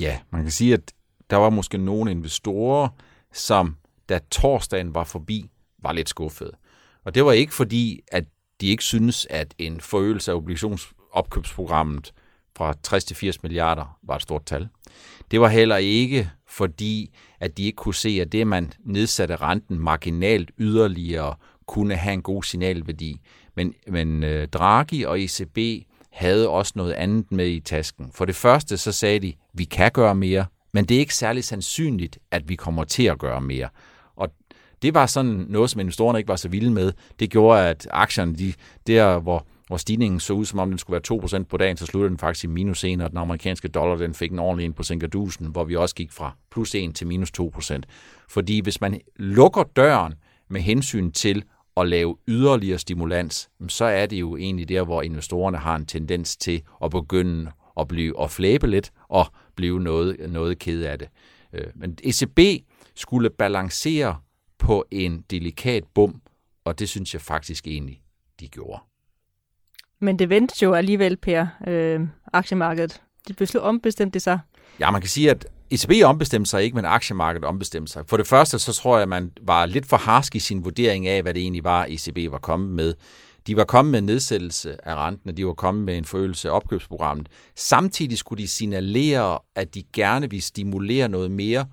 Ja, 0.00 0.20
man 0.30 0.42
kan 0.42 0.50
sige, 0.50 0.74
at 0.74 0.92
der 1.30 1.36
var 1.36 1.50
måske 1.50 1.78
nogle 1.78 2.10
investorer, 2.10 2.88
som 3.32 3.76
da 4.08 4.20
torsdagen 4.30 4.94
var 4.94 5.04
forbi, 5.04 5.50
var 5.78 5.92
lidt 5.92 6.08
skuffede. 6.08 6.52
Og 7.04 7.14
det 7.14 7.24
var 7.24 7.32
ikke 7.32 7.54
fordi, 7.54 8.00
at 8.12 8.24
de 8.60 8.66
ikke 8.66 8.84
synes, 8.84 9.26
at 9.30 9.54
en 9.58 9.80
forøgelse 9.80 10.30
af 10.30 10.36
obligationsopkøbsprogrammet 10.36 12.12
fra 12.56 12.74
60 12.82 13.04
til 13.04 13.16
80 13.16 13.42
milliarder 13.42 13.98
var 14.02 14.16
et 14.16 14.22
stort 14.22 14.46
tal. 14.46 14.68
Det 15.30 15.40
var 15.40 15.48
heller 15.48 15.76
ikke 15.76 16.30
fordi, 16.46 17.14
at 17.40 17.56
de 17.56 17.64
ikke 17.64 17.76
kunne 17.76 17.94
se, 17.94 18.18
at 18.20 18.32
det, 18.32 18.46
man 18.46 18.72
nedsatte 18.84 19.36
renten 19.36 19.78
marginalt 19.78 20.50
yderligere, 20.58 21.34
kunne 21.72 21.96
have 21.96 22.12
en 22.12 22.22
god 22.22 22.42
signalværdi. 22.42 23.20
Men, 23.56 23.74
men 23.88 24.24
øh, 24.24 24.48
Draghi 24.48 25.02
og 25.02 25.20
ECB 25.20 25.86
havde 26.10 26.48
også 26.48 26.72
noget 26.76 26.92
andet 26.92 27.32
med 27.32 27.46
i 27.46 27.60
tasken. 27.60 28.10
For 28.14 28.24
det 28.24 28.34
første 28.34 28.76
så 28.76 28.92
sagde 28.92 29.18
de, 29.20 29.32
vi 29.52 29.64
kan 29.64 29.90
gøre 29.94 30.14
mere, 30.14 30.46
men 30.72 30.84
det 30.84 30.94
er 30.94 30.98
ikke 30.98 31.14
særlig 31.14 31.44
sandsynligt, 31.44 32.18
at 32.30 32.48
vi 32.48 32.54
kommer 32.54 32.84
til 32.84 33.02
at 33.02 33.18
gøre 33.18 33.40
mere. 33.40 33.68
Og 34.16 34.28
Det 34.82 34.94
var 34.94 35.06
sådan 35.06 35.46
noget, 35.48 35.70
som 35.70 35.80
investorerne 35.80 36.18
ikke 36.18 36.28
var 36.28 36.36
så 36.36 36.48
vilde 36.48 36.70
med. 36.70 36.92
Det 37.20 37.30
gjorde, 37.30 37.68
at 37.68 37.88
aktierne, 37.90 38.34
de, 38.34 38.52
der 38.86 39.18
hvor, 39.18 39.46
hvor 39.66 39.76
stigningen 39.76 40.20
så 40.20 40.32
ud, 40.32 40.44
som 40.44 40.58
om 40.58 40.68
den 40.70 40.78
skulle 40.78 41.00
være 41.10 41.40
2% 41.40 41.44
på 41.44 41.56
dagen, 41.56 41.76
så 41.76 41.86
sluttede 41.86 42.10
den 42.10 42.18
faktisk 42.18 42.44
i 42.44 42.46
minus 42.46 42.84
1, 42.84 43.00
og 43.00 43.10
den 43.10 43.18
amerikanske 43.18 43.68
dollar 43.68 43.96
den 43.96 44.14
fik 44.14 44.32
en 44.32 44.38
ordentlig 44.38 44.64
ind 44.64 44.74
på 44.74 44.82
Sinkadusen, 44.82 45.46
hvor 45.46 45.64
vi 45.64 45.76
også 45.76 45.94
gik 45.94 46.12
fra 46.12 46.36
plus 46.50 46.74
1 46.74 46.94
til 46.94 47.06
minus 47.06 47.32
2%. 47.40 47.80
Fordi 48.28 48.60
hvis 48.60 48.80
man 48.80 49.00
lukker 49.16 49.62
døren 49.62 50.14
med 50.48 50.60
hensyn 50.60 51.10
til 51.10 51.44
at 51.76 51.88
lave 51.88 52.16
yderligere 52.28 52.78
stimulans, 52.78 53.50
så 53.68 53.84
er 53.84 54.06
det 54.06 54.20
jo 54.20 54.36
egentlig 54.36 54.68
der, 54.68 54.84
hvor 54.84 55.02
investorerne 55.02 55.58
har 55.58 55.76
en 55.76 55.86
tendens 55.86 56.36
til 56.36 56.62
at 56.84 56.90
begynde 56.90 57.50
at 57.80 57.88
blive 57.88 58.18
og 58.18 58.30
flæbe 58.30 58.66
lidt 58.66 58.92
og 59.08 59.26
blive 59.54 59.80
noget, 59.80 60.30
noget 60.30 60.58
ked 60.58 60.82
af 60.82 60.98
det. 60.98 61.08
Øh, 61.52 61.66
men 61.74 61.98
ECB 62.04 62.64
skulle 62.94 63.30
balancere 63.30 64.16
på 64.58 64.84
en 64.90 65.24
delikat 65.30 65.84
bum, 65.94 66.20
og 66.64 66.78
det 66.78 66.88
synes 66.88 67.14
jeg 67.14 67.20
faktisk 67.20 67.66
egentlig, 67.66 68.02
de 68.40 68.48
gjorde. 68.48 68.82
Men 70.00 70.18
det 70.18 70.28
vendte 70.28 70.54
jo 70.64 70.72
alligevel, 70.72 71.16
Per, 71.16 71.46
øh, 71.66 72.00
aktiemarkedet. 72.32 73.02
De 73.28 73.32
beslut 73.32 73.62
ombestemte 73.62 74.20
sig. 74.20 74.38
Ja, 74.80 74.90
man 74.90 75.00
kan 75.00 75.10
sige, 75.10 75.30
at 75.30 75.46
ECB 75.72 76.04
ombestemte 76.04 76.50
sig 76.50 76.62
ikke, 76.62 76.74
men 76.76 76.84
aktiemarkedet 76.84 77.44
ombestemte 77.48 77.92
sig. 77.92 78.04
For 78.06 78.16
det 78.16 78.26
første, 78.26 78.58
så 78.58 78.72
tror 78.72 78.96
jeg, 78.96 79.02
at 79.02 79.08
man 79.08 79.30
var 79.42 79.66
lidt 79.66 79.86
for 79.86 79.96
harsk 79.96 80.34
i 80.34 80.38
sin 80.38 80.64
vurdering 80.64 81.06
af, 81.06 81.22
hvad 81.22 81.34
det 81.34 81.42
egentlig 81.42 81.64
var, 81.64 81.86
ECB 81.88 82.32
var 82.32 82.38
kommet 82.38 82.70
med. 82.70 82.94
De 83.46 83.56
var 83.56 83.64
kommet 83.64 83.92
med 83.92 83.98
en 83.98 84.06
nedsættelse 84.06 84.88
af 84.88 84.94
renten, 84.94 85.30
og 85.30 85.36
de 85.36 85.46
var 85.46 85.52
kommet 85.52 85.84
med 85.84 85.98
en 85.98 86.04
forøgelse 86.04 86.48
af 86.48 86.52
opkøbsprogrammet. 86.56 87.28
Samtidig 87.56 88.18
skulle 88.18 88.42
de 88.42 88.48
signalere, 88.48 89.38
at 89.54 89.74
de 89.74 89.82
gerne 89.92 90.30
ville 90.30 90.42
stimulere 90.42 91.08
noget 91.08 91.30
mere, 91.30 91.66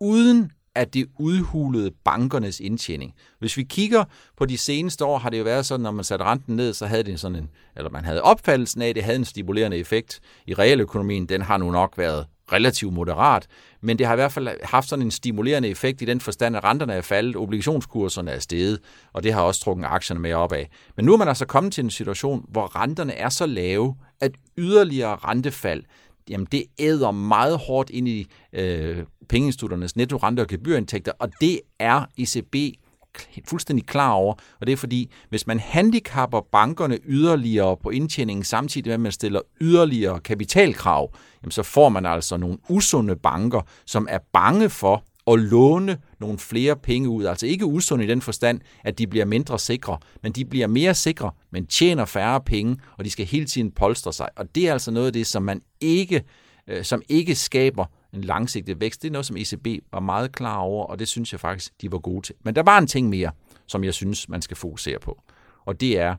uden 0.00 0.50
at 0.74 0.94
det 0.94 1.06
udhulede 1.18 1.90
bankernes 2.04 2.60
indtjening. 2.60 3.14
Hvis 3.38 3.56
vi 3.56 3.62
kigger 3.62 4.04
på 4.36 4.46
de 4.46 4.58
seneste 4.58 5.04
år, 5.04 5.18
har 5.18 5.30
det 5.30 5.38
jo 5.38 5.44
været 5.44 5.66
sådan, 5.66 5.82
når 5.82 5.90
man 5.90 6.04
satte 6.04 6.24
renten 6.24 6.56
ned, 6.56 6.72
så 6.72 6.86
havde 6.86 7.02
det 7.02 7.20
sådan 7.20 7.36
en, 7.36 7.50
eller 7.76 7.90
man 7.90 8.04
havde 8.04 8.22
opfattelsen 8.22 8.82
af, 8.82 8.88
at 8.88 8.94
det 8.94 9.04
havde 9.04 9.18
en 9.18 9.24
stimulerende 9.24 9.76
effekt 9.76 10.20
i 10.46 10.54
realøkonomien. 10.54 11.26
Den 11.26 11.42
har 11.42 11.56
nu 11.56 11.70
nok 11.70 11.98
været 11.98 12.26
relativt 12.52 12.92
moderat, 12.92 13.46
men 13.80 13.98
det 13.98 14.06
har 14.06 14.14
i 14.14 14.16
hvert 14.16 14.32
fald 14.32 14.48
haft 14.64 14.88
sådan 14.88 15.04
en 15.04 15.10
stimulerende 15.10 15.68
effekt 15.68 16.02
i 16.02 16.04
den 16.04 16.20
forstand, 16.20 16.56
at 16.56 16.64
renterne 16.64 16.92
er 16.92 17.00
faldet, 17.00 17.36
obligationskurserne 17.36 18.30
er 18.30 18.38
steget, 18.38 18.80
og 19.12 19.22
det 19.22 19.32
har 19.32 19.42
også 19.42 19.60
trukket 19.60 19.84
aktierne 19.84 20.20
med 20.20 20.32
opad. 20.32 20.64
Men 20.96 21.04
nu 21.04 21.12
er 21.12 21.16
man 21.16 21.28
altså 21.28 21.46
kommet 21.46 21.72
til 21.72 21.84
en 21.84 21.90
situation, 21.90 22.44
hvor 22.48 22.76
renterne 22.82 23.12
er 23.12 23.28
så 23.28 23.46
lave, 23.46 23.94
at 24.20 24.32
yderligere 24.58 25.16
rentefald, 25.16 25.82
jamen 26.28 26.46
det 26.52 26.64
æder 26.78 27.10
meget 27.10 27.58
hårdt 27.58 27.90
ind 27.90 28.08
i 28.08 28.26
øh, 28.52 29.04
pengeinstitutternes 29.28 29.96
netto-rente- 29.96 30.40
og 30.40 30.46
gebyrindtægter, 30.48 31.12
og 31.18 31.28
det 31.40 31.60
er 31.78 32.04
ECB 32.18 32.76
fuldstændig 33.48 33.86
klar 33.86 34.12
over, 34.12 34.34
og 34.60 34.66
det 34.66 34.72
er 34.72 34.76
fordi, 34.76 35.10
hvis 35.28 35.46
man 35.46 35.60
handicapper 35.60 36.40
bankerne 36.52 36.98
yderligere 37.06 37.76
på 37.76 37.90
indtjeningen, 37.90 38.44
samtidig 38.44 38.86
med 38.86 38.94
at 38.94 39.00
man 39.00 39.12
stiller 39.12 39.40
yderligere 39.60 40.20
kapitalkrav, 40.20 41.10
jamen 41.42 41.50
så 41.50 41.62
får 41.62 41.88
man 41.88 42.06
altså 42.06 42.36
nogle 42.36 42.58
usunde 42.68 43.16
banker, 43.16 43.60
som 43.86 44.06
er 44.10 44.18
bange 44.32 44.70
for 44.70 45.04
at 45.26 45.38
låne 45.38 45.98
nogle 46.20 46.38
flere 46.38 46.76
penge 46.76 47.08
ud. 47.08 47.24
Altså 47.24 47.46
ikke 47.46 47.66
usunde 47.66 48.04
i 48.04 48.08
den 48.08 48.20
forstand, 48.20 48.60
at 48.84 48.98
de 48.98 49.06
bliver 49.06 49.24
mindre 49.24 49.58
sikre, 49.58 49.98
men 50.22 50.32
de 50.32 50.44
bliver 50.44 50.66
mere 50.66 50.94
sikre, 50.94 51.30
men 51.50 51.66
tjener 51.66 52.04
færre 52.04 52.40
penge, 52.40 52.76
og 52.98 53.04
de 53.04 53.10
skal 53.10 53.26
hele 53.26 53.46
tiden 53.46 53.70
polstre 53.70 54.12
sig. 54.12 54.28
Og 54.36 54.54
det 54.54 54.68
er 54.68 54.72
altså 54.72 54.90
noget 54.90 55.06
af 55.06 55.12
det, 55.12 55.26
som 55.26 55.42
man 55.42 55.60
ikke, 55.80 56.22
øh, 56.68 56.84
som 56.84 57.02
ikke 57.08 57.34
skaber 57.34 57.84
en 58.14 58.24
langsigtet 58.24 58.80
vækst. 58.80 59.02
Det 59.02 59.08
er 59.08 59.12
noget, 59.12 59.26
som 59.26 59.36
ECB 59.36 59.66
var 59.92 60.00
meget 60.00 60.32
klar 60.32 60.58
over, 60.58 60.86
og 60.86 60.98
det 60.98 61.08
synes 61.08 61.32
jeg 61.32 61.40
faktisk, 61.40 61.72
de 61.80 61.92
var 61.92 61.98
gode 61.98 62.26
til. 62.26 62.34
Men 62.44 62.56
der 62.56 62.62
var 62.62 62.78
en 62.78 62.86
ting 62.86 63.08
mere, 63.08 63.30
som 63.66 63.84
jeg 63.84 63.94
synes, 63.94 64.28
man 64.28 64.42
skal 64.42 64.56
fokusere 64.56 64.98
på. 64.98 65.22
Og 65.64 65.80
det 65.80 65.98
er, 65.98 66.16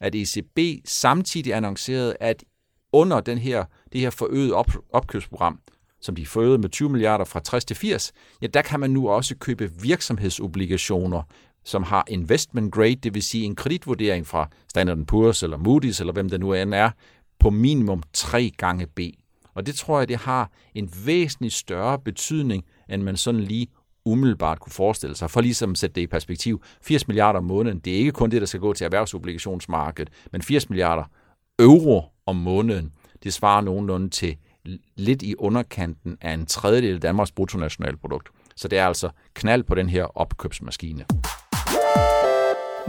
at 0.00 0.14
ECB 0.14 0.58
samtidig 0.84 1.54
annoncerede, 1.54 2.16
at 2.20 2.44
under 2.92 3.20
den 3.20 3.38
her, 3.38 3.64
det 3.92 4.00
her 4.00 4.10
forøgede 4.10 4.54
op, 4.54 4.70
opkøbsprogram, 4.92 5.60
som 6.00 6.16
de 6.16 6.26
forøgede 6.26 6.58
med 6.58 6.68
20 6.68 6.90
milliarder 6.90 7.24
fra 7.24 7.40
60 7.40 7.64
til 7.64 7.76
80, 7.76 8.12
ja, 8.42 8.46
der 8.46 8.62
kan 8.62 8.80
man 8.80 8.90
nu 8.90 9.08
også 9.08 9.36
købe 9.36 9.70
virksomhedsobligationer, 9.82 11.22
som 11.64 11.82
har 11.82 12.04
investment 12.08 12.72
grade, 12.72 12.94
det 12.94 13.14
vil 13.14 13.22
sige 13.22 13.44
en 13.44 13.56
kreditvurdering 13.56 14.26
fra 14.26 14.48
Standard 14.68 14.98
Poor's 14.98 15.42
eller 15.42 15.58
Moody's, 15.58 16.00
eller 16.00 16.12
hvem 16.12 16.28
det 16.28 16.40
nu 16.40 16.52
end 16.52 16.74
er, 16.74 16.90
på 17.38 17.50
minimum 17.50 18.02
3 18.12 18.50
gange 18.56 18.86
B. 18.86 19.00
Og 19.58 19.66
det 19.66 19.74
tror 19.74 19.98
jeg, 19.98 20.08
det 20.08 20.16
har 20.16 20.50
en 20.74 20.90
væsentlig 21.06 21.52
større 21.52 21.98
betydning, 21.98 22.64
end 22.90 23.02
man 23.02 23.16
sådan 23.16 23.40
lige 23.40 23.66
umiddelbart 24.04 24.60
kunne 24.60 24.72
forestille 24.72 25.16
sig. 25.16 25.30
For 25.30 25.40
ligesom 25.40 25.70
at 25.70 25.78
sætte 25.78 25.94
det 25.94 26.00
i 26.00 26.06
perspektiv, 26.06 26.62
80 26.82 27.08
milliarder 27.08 27.38
om 27.38 27.44
måneden, 27.44 27.78
det 27.78 27.92
er 27.92 27.98
ikke 27.98 28.12
kun 28.12 28.30
det, 28.30 28.40
der 28.40 28.46
skal 28.46 28.60
gå 28.60 28.72
til 28.72 28.84
erhvervsobligationsmarkedet, 28.84 30.12
men 30.32 30.42
80 30.42 30.70
milliarder 30.70 31.04
euro 31.58 32.02
om 32.26 32.36
måneden, 32.36 32.92
det 33.22 33.32
svarer 33.32 33.60
nogenlunde 33.60 34.10
til 34.10 34.36
lidt 34.96 35.22
i 35.22 35.34
underkanten 35.38 36.16
af 36.20 36.32
en 36.32 36.46
tredjedel 36.46 36.94
af 36.94 37.00
Danmarks 37.00 37.32
bruttonationalprodukt. 37.32 38.28
Så 38.56 38.68
det 38.68 38.78
er 38.78 38.86
altså 38.86 39.10
knald 39.34 39.62
på 39.62 39.74
den 39.74 39.88
her 39.88 40.04
opkøbsmaskine. 40.04 41.04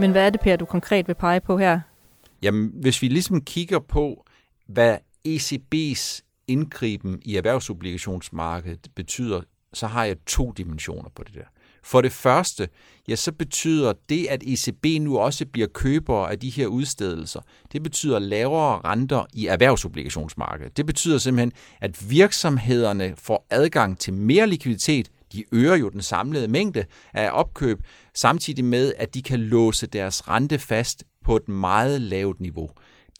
Men 0.00 0.10
hvad 0.10 0.26
er 0.26 0.30
det, 0.30 0.40
Per, 0.40 0.56
du 0.56 0.64
konkret 0.64 1.08
vil 1.08 1.14
pege 1.14 1.40
på 1.40 1.58
her? 1.58 1.80
Jamen, 2.42 2.72
hvis 2.74 3.02
vi 3.02 3.08
ligesom 3.08 3.40
kigger 3.40 3.78
på, 3.78 4.24
hvad 4.66 4.98
ECB's 5.28 6.29
indgriben 6.50 7.18
i 7.22 7.36
erhvervsobligationsmarkedet 7.36 8.88
betyder, 8.96 9.40
så 9.72 9.86
har 9.86 10.04
jeg 10.04 10.16
to 10.26 10.52
dimensioner 10.52 11.08
på 11.14 11.22
det 11.22 11.34
der. 11.34 11.44
For 11.82 12.00
det 12.00 12.12
første, 12.12 12.68
ja, 13.08 13.16
så 13.16 13.32
betyder 13.32 13.92
det, 14.08 14.26
at 14.26 14.42
ECB 14.42 15.02
nu 15.02 15.18
også 15.18 15.46
bliver 15.46 15.68
købere 15.68 16.30
af 16.30 16.38
de 16.38 16.50
her 16.50 16.66
udstedelser, 16.66 17.40
det 17.72 17.82
betyder 17.82 18.18
lavere 18.18 18.80
renter 18.84 19.26
i 19.32 19.46
erhvervsobligationsmarkedet. 19.46 20.76
Det 20.76 20.86
betyder 20.86 21.18
simpelthen, 21.18 21.52
at 21.80 22.10
virksomhederne 22.10 23.14
får 23.16 23.46
adgang 23.50 23.98
til 23.98 24.14
mere 24.14 24.46
likviditet, 24.46 25.10
de 25.32 25.44
øger 25.52 25.76
jo 25.76 25.88
den 25.88 26.02
samlede 26.02 26.48
mængde 26.48 26.84
af 27.14 27.30
opkøb, 27.32 27.78
samtidig 28.14 28.64
med, 28.64 28.92
at 28.98 29.14
de 29.14 29.22
kan 29.22 29.40
låse 29.40 29.86
deres 29.86 30.28
rente 30.28 30.58
fast 30.58 31.04
på 31.24 31.36
et 31.36 31.48
meget 31.48 32.00
lavt 32.00 32.40
niveau 32.40 32.70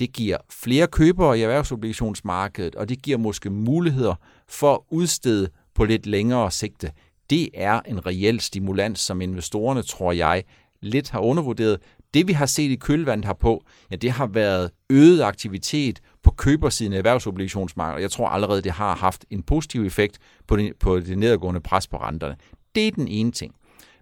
det 0.01 0.13
giver 0.13 0.37
flere 0.51 0.87
købere 0.87 1.39
i 1.39 1.43
erhvervsobligationsmarkedet, 1.43 2.75
og 2.75 2.89
det 2.89 3.03
giver 3.03 3.19
måske 3.19 3.51
muligheder 3.51 4.15
for 4.49 4.75
at 4.75 4.81
udstede 4.91 5.49
på 5.75 5.85
lidt 5.85 6.07
længere 6.07 6.51
sigte. 6.51 6.93
Det 7.31 7.49
er 7.55 7.81
en 7.81 8.07
reel 8.07 8.41
stimulans, 8.41 9.01
som 9.01 9.21
investorerne, 9.21 9.83
tror 9.83 10.13
jeg, 10.13 10.45
lidt 10.83 11.11
har 11.11 11.21
undervurderet. 11.21 11.79
Det 12.15 12.29
vi 12.29 12.33
har 12.33 12.47
set 12.47 12.71
i 12.71 12.77
kølvandet 12.77 13.25
herpå, 13.25 13.65
ja, 13.91 13.97
det 13.97 14.11
har 14.11 14.27
været 14.27 14.71
øget 14.91 15.23
aktivitet 15.23 16.01
på 16.23 16.31
købersiden 16.31 16.93
af 16.93 16.99
erhvervsobligationsmarkedet. 16.99 18.03
Jeg 18.03 18.11
tror 18.11 18.29
allerede, 18.29 18.63
det 18.63 18.73
har 18.73 18.97
haft 18.97 19.25
en 19.31 19.43
positiv 19.43 19.87
effekt 19.87 20.19
på 20.47 20.57
det, 20.57 20.73
på 20.81 21.01
det 21.01 21.19
nedadgående 21.19 21.61
pres 21.61 21.87
på 21.87 21.97
renterne. 21.97 22.37
Det 22.75 22.87
er 22.87 22.91
den 22.91 23.09
ene 23.09 23.33
ting. 23.33 23.55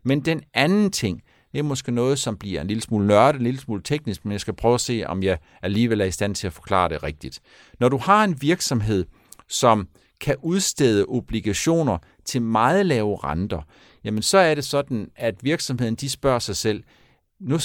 Men 0.04 0.20
den 0.20 0.42
anden 0.54 0.90
ting, 0.90 1.22
det 1.52 1.58
er 1.58 1.62
måske 1.62 1.92
noget, 1.92 2.18
som 2.18 2.36
bliver 2.36 2.60
en 2.60 2.66
lille 2.66 2.82
smule 2.82 3.06
nørdet, 3.06 3.38
en 3.38 3.44
lille 3.44 3.60
smule 3.60 3.82
teknisk, 3.82 4.24
men 4.24 4.32
jeg 4.32 4.40
skal 4.40 4.54
prøve 4.54 4.74
at 4.74 4.80
se, 4.80 5.02
om 5.06 5.22
jeg 5.22 5.38
alligevel 5.62 6.00
er 6.00 6.04
i 6.04 6.10
stand 6.10 6.34
til 6.34 6.46
at 6.46 6.52
forklare 6.52 6.88
det 6.88 7.02
rigtigt. 7.02 7.40
Når 7.80 7.88
du 7.88 7.96
har 7.96 8.24
en 8.24 8.42
virksomhed, 8.42 9.04
som 9.48 9.88
kan 10.20 10.36
udstede 10.42 11.04
obligationer 11.04 11.98
til 12.24 12.42
meget 12.42 12.86
lave 12.86 13.16
renter, 13.24 13.62
jamen 14.04 14.22
så 14.22 14.38
er 14.38 14.54
det 14.54 14.64
sådan, 14.64 15.10
at 15.16 15.34
virksomheden 15.42 15.94
de 15.94 16.08
spørger 16.08 16.38
sig 16.38 16.56
selv, 16.56 16.82
nu 17.40 17.58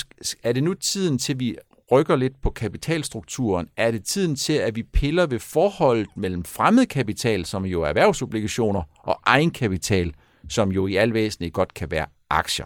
er 0.43 0.51
det 0.51 0.63
nu 0.63 0.73
tiden 0.73 1.17
til, 1.17 1.33
at 1.33 1.39
vi 1.39 1.55
rykker 1.91 2.15
lidt 2.15 2.41
på 2.41 2.49
kapitalstrukturen? 2.49 3.67
Er 3.77 3.91
det 3.91 4.05
tiden 4.05 4.35
til, 4.35 4.53
at 4.53 4.75
vi 4.75 4.83
piller 4.83 5.25
ved 5.25 5.39
forholdet 5.39 6.07
mellem 6.15 6.43
fremmed 6.43 6.85
kapital, 6.85 7.45
som 7.45 7.65
jo 7.65 7.81
er 7.81 7.87
erhvervsobligationer, 7.87 8.81
og 8.99 9.19
egenkapital, 9.25 10.13
som 10.49 10.71
jo 10.71 10.87
i 10.87 10.95
al 10.95 11.13
væsentlighed 11.13 11.53
godt 11.53 11.73
kan 11.73 11.91
være 11.91 12.05
aktier? 12.29 12.65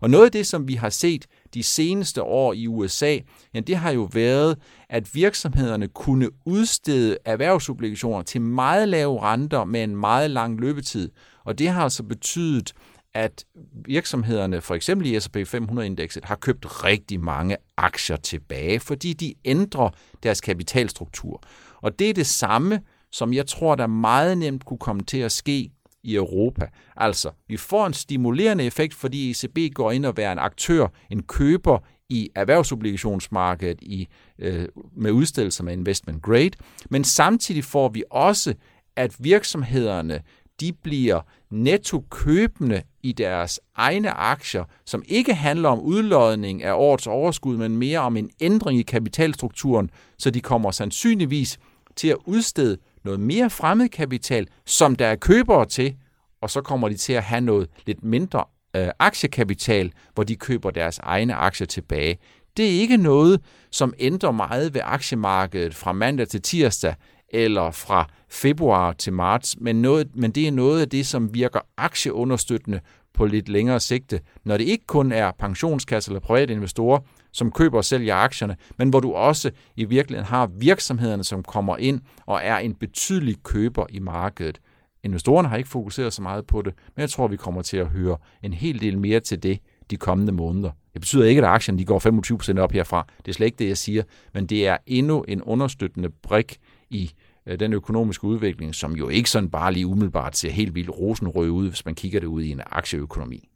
Og 0.00 0.10
noget 0.10 0.24
af 0.24 0.32
det, 0.32 0.46
som 0.46 0.68
vi 0.68 0.74
har 0.74 0.90
set 0.90 1.26
de 1.54 1.62
seneste 1.62 2.22
år 2.22 2.52
i 2.52 2.66
USA, 2.66 3.18
ja, 3.54 3.60
det 3.60 3.76
har 3.76 3.90
jo 3.90 4.08
været, 4.12 4.58
at 4.88 5.14
virksomhederne 5.14 5.88
kunne 5.88 6.28
udstede 6.44 7.18
erhvervsobligationer 7.24 8.22
til 8.22 8.40
meget 8.40 8.88
lave 8.88 9.22
renter 9.22 9.64
med 9.64 9.84
en 9.84 9.96
meget 9.96 10.30
lang 10.30 10.60
løbetid. 10.60 11.10
Og 11.44 11.58
det 11.58 11.68
har 11.68 11.82
altså 11.82 12.02
betydet, 12.02 12.72
at 13.14 13.44
virksomhederne, 13.84 14.60
for 14.60 14.74
eksempel 14.74 15.06
i 15.06 15.20
S&P 15.20 15.36
500-indekset, 15.36 16.24
har 16.24 16.36
købt 16.36 16.84
rigtig 16.84 17.20
mange 17.20 17.56
aktier 17.76 18.16
tilbage, 18.16 18.80
fordi 18.80 19.12
de 19.12 19.34
ændrer 19.44 19.90
deres 20.22 20.40
kapitalstruktur. 20.40 21.42
Og 21.82 21.98
det 21.98 22.10
er 22.10 22.14
det 22.14 22.26
samme, 22.26 22.80
som 23.12 23.32
jeg 23.32 23.46
tror, 23.46 23.74
der 23.74 23.86
meget 23.86 24.38
nemt 24.38 24.64
kunne 24.64 24.78
komme 24.78 25.02
til 25.02 25.18
at 25.18 25.32
ske 25.32 25.70
i 26.02 26.14
Europa. 26.14 26.66
Altså, 26.96 27.30
vi 27.48 27.56
får 27.56 27.86
en 27.86 27.92
stimulerende 27.92 28.64
effekt, 28.64 28.94
fordi 28.94 29.30
ECB 29.30 29.74
går 29.74 29.92
ind 29.92 30.06
og 30.06 30.16
være 30.16 30.32
en 30.32 30.38
aktør, 30.38 30.86
en 31.10 31.22
køber 31.22 31.78
i 32.08 32.28
erhvervsobligationsmarkedet 32.34 33.78
i, 33.82 34.08
øh, 34.38 34.68
med 34.96 35.10
udstillelser 35.10 35.64
med 35.64 35.72
investment 35.72 36.22
grade, 36.22 36.50
men 36.90 37.04
samtidig 37.04 37.64
får 37.64 37.88
vi 37.88 38.04
også, 38.10 38.54
at 38.96 39.16
virksomhederne 39.18 40.22
de 40.60 40.72
bliver 40.72 41.20
netto 41.50 42.04
købende 42.10 42.82
i 43.02 43.12
deres 43.12 43.60
egne 43.76 44.10
aktier, 44.10 44.64
som 44.86 45.02
ikke 45.08 45.34
handler 45.34 45.68
om 45.68 45.80
udlodning 45.80 46.62
af 46.62 46.72
årets 46.72 47.06
overskud, 47.06 47.56
men 47.56 47.76
mere 47.76 47.98
om 47.98 48.16
en 48.16 48.30
ændring 48.40 48.78
i 48.78 48.82
kapitalstrukturen, 48.82 49.90
så 50.18 50.30
de 50.30 50.40
kommer 50.40 50.70
sandsynligvis 50.70 51.58
til 51.96 52.08
at 52.08 52.16
udstede 52.24 52.76
noget 53.04 53.20
mere 53.20 53.50
fremmed 53.50 53.88
kapital, 53.88 54.46
som 54.66 54.96
der 54.96 55.06
er 55.06 55.16
købere 55.16 55.66
til, 55.66 55.94
og 56.42 56.50
så 56.50 56.60
kommer 56.60 56.88
de 56.88 56.96
til 56.96 57.12
at 57.12 57.22
have 57.22 57.40
noget 57.40 57.68
lidt 57.86 58.04
mindre 58.04 58.44
øh, 58.76 58.88
aktiekapital, 58.98 59.92
hvor 60.14 60.24
de 60.24 60.36
køber 60.36 60.70
deres 60.70 60.98
egne 60.98 61.34
aktier 61.34 61.66
tilbage. 61.66 62.18
Det 62.56 62.64
er 62.64 62.80
ikke 62.80 62.96
noget, 62.96 63.40
som 63.70 63.94
ændrer 63.98 64.30
meget 64.30 64.74
ved 64.74 64.80
aktiemarkedet 64.84 65.74
fra 65.74 65.92
mandag 65.92 66.28
til 66.28 66.42
tirsdag, 66.42 66.94
eller 67.32 67.70
fra 67.70 68.08
februar 68.28 68.92
til 68.92 69.12
marts, 69.12 69.56
men, 69.60 69.82
noget, 69.82 70.08
men 70.14 70.30
det 70.30 70.46
er 70.46 70.52
noget 70.52 70.80
af 70.80 70.88
det, 70.88 71.06
som 71.06 71.34
virker 71.34 71.60
aktieunderstøttende 71.76 72.80
på 73.14 73.26
lidt 73.26 73.48
længere 73.48 73.80
sigte, 73.80 74.20
når 74.44 74.56
det 74.56 74.64
ikke 74.64 74.86
kun 74.86 75.12
er 75.12 75.32
pensionskasser 75.38 76.12
eller 76.12 76.20
private 76.20 76.52
investorer, 76.52 76.98
som 77.32 77.52
køber 77.52 77.76
og 77.76 77.84
sælger 77.84 78.14
aktierne, 78.14 78.56
men 78.78 78.88
hvor 78.88 79.00
du 79.00 79.12
også 79.12 79.50
i 79.76 79.84
virkeligheden 79.84 80.26
har 80.26 80.46
virksomhederne, 80.46 81.24
som 81.24 81.42
kommer 81.42 81.76
ind 81.76 82.00
og 82.26 82.40
er 82.42 82.58
en 82.58 82.74
betydelig 82.74 83.36
køber 83.42 83.86
i 83.90 83.98
markedet. 83.98 84.60
Investorerne 85.04 85.48
har 85.48 85.56
ikke 85.56 85.68
fokuseret 85.68 86.12
så 86.12 86.22
meget 86.22 86.46
på 86.46 86.62
det, 86.62 86.74
men 86.96 87.00
jeg 87.00 87.10
tror, 87.10 87.28
vi 87.28 87.36
kommer 87.36 87.62
til 87.62 87.76
at 87.76 87.86
høre 87.86 88.16
en 88.42 88.52
hel 88.52 88.80
del 88.80 88.98
mere 88.98 89.20
til 89.20 89.42
det 89.42 89.58
de 89.90 89.96
kommende 89.96 90.32
måneder. 90.32 90.70
Det 90.92 91.00
betyder 91.00 91.24
ikke, 91.24 91.42
at 91.42 91.48
aktierne 91.48 91.78
de 91.78 91.84
går 91.84 92.56
25% 92.56 92.60
op 92.60 92.72
herfra. 92.72 93.06
Det 93.18 93.28
er 93.28 93.32
slet 93.32 93.46
ikke 93.46 93.58
det, 93.58 93.68
jeg 93.68 93.76
siger, 93.76 94.02
men 94.34 94.46
det 94.46 94.66
er 94.66 94.76
endnu 94.86 95.22
en 95.28 95.42
understøttende 95.42 96.10
brik 96.22 96.58
i 96.90 97.10
Øh, 97.50 97.60
den 97.60 97.72
økonomiske 97.72 98.24
udvikling, 98.24 98.74
som 98.74 98.96
jo 98.96 99.08
ikke 99.08 99.30
sådan 99.30 99.50
bare 99.50 99.72
lige 99.72 99.86
umiddelbart 99.86 100.36
ser 100.36 100.50
helt 100.50 100.74
vildt 100.74 100.90
rosenrød 100.98 101.48
ud, 101.48 101.68
hvis 101.68 101.84
man 101.84 101.94
kigger 101.94 102.20
det 102.20 102.26
ud 102.26 102.42
i 102.42 102.50
en 102.50 102.60
aktieøkonomi. 102.66 103.48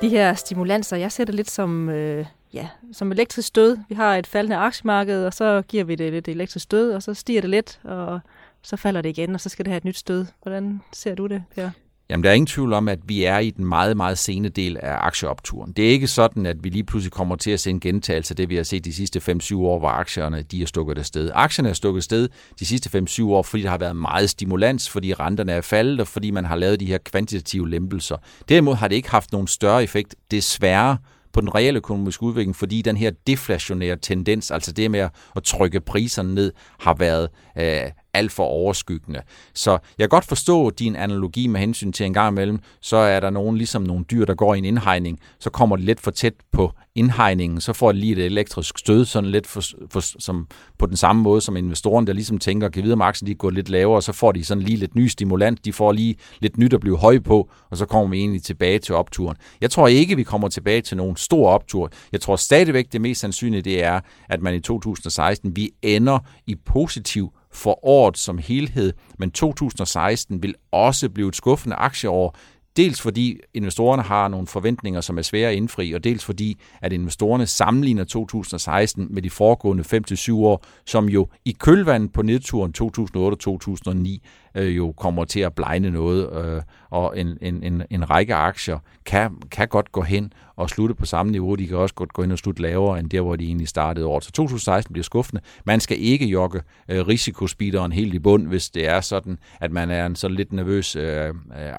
De 0.00 0.08
her 0.08 0.34
stimulanser, 0.34 0.96
jeg 0.96 1.12
ser 1.12 1.24
det 1.24 1.34
lidt 1.34 1.50
som, 1.50 1.88
øh, 1.88 2.26
ja, 2.52 2.68
som 2.92 3.12
elektrisk 3.12 3.48
stød. 3.48 3.78
Vi 3.88 3.94
har 3.94 4.16
et 4.16 4.26
faldende 4.26 4.56
aktiemarked, 4.56 5.24
og 5.26 5.34
så 5.34 5.62
giver 5.68 5.84
vi 5.84 5.94
det 5.94 6.12
lidt 6.12 6.28
elektrisk 6.28 6.62
stød, 6.62 6.92
og 6.92 7.02
så 7.02 7.14
stiger 7.14 7.40
det 7.40 7.50
lidt, 7.50 7.80
og 7.84 8.20
så 8.62 8.76
falder 8.76 9.02
det 9.02 9.08
igen, 9.08 9.34
og 9.34 9.40
så 9.40 9.48
skal 9.48 9.64
det 9.64 9.70
have 9.70 9.78
et 9.78 9.84
nyt 9.84 9.96
stød. 9.96 10.26
Hvordan 10.42 10.80
ser 10.92 11.14
du 11.14 11.26
det, 11.26 11.42
Per? 11.54 11.70
Jamen, 12.10 12.24
der 12.24 12.30
er 12.30 12.34
ingen 12.34 12.46
tvivl 12.46 12.72
om, 12.72 12.88
at 12.88 12.98
vi 13.04 13.24
er 13.24 13.38
i 13.38 13.50
den 13.50 13.64
meget, 13.64 13.96
meget 13.96 14.18
sene 14.18 14.48
del 14.48 14.76
af 14.76 14.96
aktieopturen. 15.00 15.72
Det 15.72 15.86
er 15.86 15.90
ikke 15.90 16.06
sådan, 16.06 16.46
at 16.46 16.64
vi 16.64 16.68
lige 16.68 16.84
pludselig 16.84 17.12
kommer 17.12 17.36
til 17.36 17.50
at 17.50 17.60
se 17.60 17.70
en 17.70 17.80
gentagelse 17.80 18.32
af 18.32 18.36
det, 18.36 18.48
vi 18.48 18.56
har 18.56 18.62
set 18.62 18.84
de 18.84 18.92
sidste 18.92 19.18
5-7 19.18 19.56
år, 19.56 19.78
hvor 19.78 19.88
aktierne 19.88 20.42
de 20.42 20.62
er 20.62 20.66
stukket 20.66 20.98
af 20.98 21.06
sted. 21.06 21.30
Aktierne 21.34 21.68
er 21.68 21.72
stukket 21.72 22.04
sted 22.04 22.28
de 22.60 22.66
sidste 22.66 22.98
5-7 22.98 23.24
år, 23.24 23.42
fordi 23.42 23.62
der 23.62 23.70
har 23.70 23.78
været 23.78 23.96
meget 23.96 24.30
stimulans, 24.30 24.90
fordi 24.90 25.14
renterne 25.14 25.52
er 25.52 25.60
faldet, 25.60 26.00
og 26.00 26.06
fordi 26.06 26.30
man 26.30 26.44
har 26.44 26.56
lavet 26.56 26.80
de 26.80 26.86
her 26.86 26.98
kvantitative 26.98 27.70
lempelser. 27.70 28.16
Derimod 28.48 28.74
har 28.74 28.88
det 28.88 28.96
ikke 28.96 29.10
haft 29.10 29.32
nogen 29.32 29.46
større 29.46 29.82
effekt, 29.82 30.14
desværre, 30.30 30.96
på 31.32 31.40
den 31.40 31.54
reelle 31.54 31.76
økonomiske 31.76 32.22
udvikling, 32.22 32.56
fordi 32.56 32.82
den 32.82 32.96
her 32.96 33.10
deflationære 33.26 33.96
tendens, 33.96 34.50
altså 34.50 34.72
det 34.72 34.90
med 34.90 35.08
at 35.36 35.42
trykke 35.44 35.80
priserne 35.80 36.34
ned, 36.34 36.52
har 36.80 36.94
været 36.94 37.28
øh, 37.58 37.90
alt 38.14 38.32
for 38.32 38.44
overskyggende. 38.44 39.20
Så 39.54 39.70
jeg 39.70 39.78
kan 39.98 40.08
godt 40.08 40.24
forstå 40.24 40.70
din 40.70 40.96
analogi 40.96 41.46
med 41.46 41.60
hensyn 41.60 41.92
til 41.92 42.06
en 42.06 42.14
gang 42.14 42.32
imellem, 42.32 42.58
så 42.80 42.96
er 42.96 43.20
der 43.20 43.30
nogen, 43.30 43.56
ligesom 43.56 43.82
nogle 43.82 44.04
dyr, 44.10 44.24
der 44.24 44.34
går 44.34 44.54
i 44.54 44.58
en 44.58 44.64
indhegning, 44.64 45.20
så 45.38 45.50
kommer 45.50 45.76
det 45.76 45.84
lidt 45.84 46.00
for 46.00 46.10
tæt 46.10 46.34
på 46.52 46.72
indhegningen, 46.94 47.60
så 47.60 47.72
får 47.72 47.92
det 47.92 48.00
lige 48.00 48.12
et 48.12 48.18
elektrisk 48.18 48.78
stød, 48.78 49.04
sådan 49.04 49.30
lidt 49.30 49.46
for, 49.46 49.62
for, 49.90 50.00
som, 50.20 50.46
på 50.78 50.86
den 50.86 50.96
samme 50.96 51.22
måde 51.22 51.40
som 51.40 51.56
investoren, 51.56 52.06
der 52.06 52.12
ligesom 52.12 52.38
tænker, 52.38 52.68
kan 52.68 52.82
videre 52.82 52.94
om 52.94 53.02
aktien 53.02 53.26
de 53.26 53.34
går 53.34 53.50
lidt 53.50 53.68
lavere, 53.68 54.02
så 54.02 54.12
får 54.12 54.32
de 54.32 54.44
sådan 54.44 54.62
lige 54.62 54.76
lidt 54.76 54.94
ny 54.94 55.06
stimulans, 55.06 55.60
de 55.60 55.72
får 55.72 55.92
lige 55.92 56.16
lidt 56.40 56.58
nyt 56.58 56.74
at 56.74 56.80
blive 56.80 56.98
høj 56.98 57.18
på, 57.18 57.50
og 57.70 57.76
så 57.76 57.86
kommer 57.86 58.10
vi 58.10 58.18
egentlig 58.18 58.42
tilbage 58.42 58.78
til 58.78 58.94
opturen. 58.94 59.36
Jeg 59.60 59.70
tror 59.70 59.88
ikke, 59.88 60.16
vi 60.16 60.22
kommer 60.22 60.48
tilbage 60.48 60.80
til 60.80 60.96
nogen 60.96 61.16
stor 61.16 61.50
optur. 61.50 61.90
Jeg 62.12 62.20
tror 62.20 62.36
stadigvæk, 62.36 62.92
det 62.92 63.00
mest 63.00 63.20
sandsynlige 63.20 63.62
det 63.62 63.84
er, 63.84 64.00
at 64.28 64.42
man 64.42 64.54
i 64.54 64.60
2016, 64.60 65.56
vi 65.56 65.70
ender 65.82 66.18
i 66.46 66.54
positiv 66.54 67.32
for 67.52 67.84
året 67.86 68.18
som 68.18 68.38
helhed, 68.38 68.92
men 69.18 69.30
2016 69.30 70.42
vil 70.42 70.54
også 70.72 71.08
blive 71.08 71.28
et 71.28 71.36
skuffende 71.36 71.76
aktieår, 71.76 72.36
Dels 72.76 73.00
fordi 73.00 73.38
investorerne 73.54 74.02
har 74.02 74.28
nogle 74.28 74.46
forventninger, 74.46 75.00
som 75.00 75.18
er 75.18 75.22
svære 75.22 75.50
at 75.50 75.56
indfri, 75.56 75.92
og 75.92 76.04
dels 76.04 76.24
fordi, 76.24 76.60
at 76.82 76.92
investorerne 76.92 77.46
sammenligner 77.46 78.04
2016 78.04 79.06
med 79.10 79.22
de 79.22 79.30
foregående 79.30 79.84
5-7 80.12 80.32
år, 80.34 80.64
som 80.86 81.08
jo 81.08 81.28
i 81.44 81.56
kølvandet 81.58 82.12
på 82.12 82.22
nedturen 82.22 82.74
2008-2009 82.82 84.49
øh, 84.54 84.76
jo 84.76 84.92
kommer 84.92 85.24
til 85.24 85.40
at 85.40 85.54
blegne 85.54 85.90
noget, 85.90 86.44
øh, 86.44 86.62
og 86.90 87.18
en, 87.18 87.38
en, 87.40 87.62
en, 87.62 87.82
en 87.90 88.10
række 88.10 88.34
aktier 88.34 88.78
kan, 89.04 89.36
kan 89.50 89.68
godt 89.68 89.92
gå 89.92 90.02
hen 90.02 90.32
og 90.56 90.70
slutte 90.70 90.94
på 90.94 91.06
samme 91.06 91.32
niveau. 91.32 91.54
De 91.54 91.66
kan 91.66 91.76
også 91.76 91.94
godt 91.94 92.12
gå 92.12 92.22
ind 92.22 92.32
og 92.32 92.38
slutte 92.38 92.62
lavere 92.62 92.98
end 92.98 93.10
der, 93.10 93.20
hvor 93.20 93.36
de 93.36 93.44
egentlig 93.44 93.68
startede 93.68 94.06
året. 94.06 94.24
Så 94.24 94.32
2016 94.32 94.92
bliver 94.92 95.04
skuffende. 95.04 95.42
Man 95.64 95.80
skal 95.80 95.96
ikke 96.00 96.26
jogge 96.26 96.62
øh, 96.88 97.06
risikospeederen 97.06 97.92
helt 97.92 98.14
i 98.14 98.18
bund, 98.18 98.46
hvis 98.46 98.70
det 98.70 98.88
er 98.88 99.00
sådan, 99.00 99.38
at 99.60 99.72
man 99.72 99.90
er 99.90 100.06
en 100.06 100.16
så 100.16 100.28
lidt 100.28 100.52
nervøs 100.52 100.96
øh, 100.96 101.28
øh, 101.28 101.34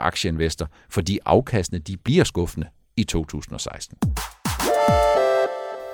aktieinvestor, 0.06 0.68
fordi 0.90 1.20
afkastene 1.26 1.80
de 1.80 1.98
bliver 1.98 2.24
skuffende 2.24 2.68
i 2.98 3.04
2016. 3.04 3.98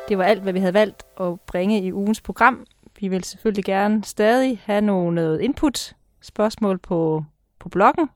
Det 0.09 0.17
var 0.17 0.23
alt, 0.23 0.41
hvad 0.41 0.53
vi 0.53 0.59
havde 0.59 0.73
valgt 0.73 1.03
at 1.19 1.39
bringe 1.47 1.81
i 1.81 1.93
ugens 1.93 2.21
program. 2.21 2.65
Vi 2.99 3.07
vil 3.07 3.23
selvfølgelig 3.23 3.65
gerne 3.65 4.03
stadig 4.03 4.61
have 4.65 4.81
noget 4.81 5.39
øh, 5.39 5.43
input 5.43 5.93
spørgsmål 6.21 6.77
på, 6.77 7.25
på 7.59 7.69
bloggen, 7.69 8.09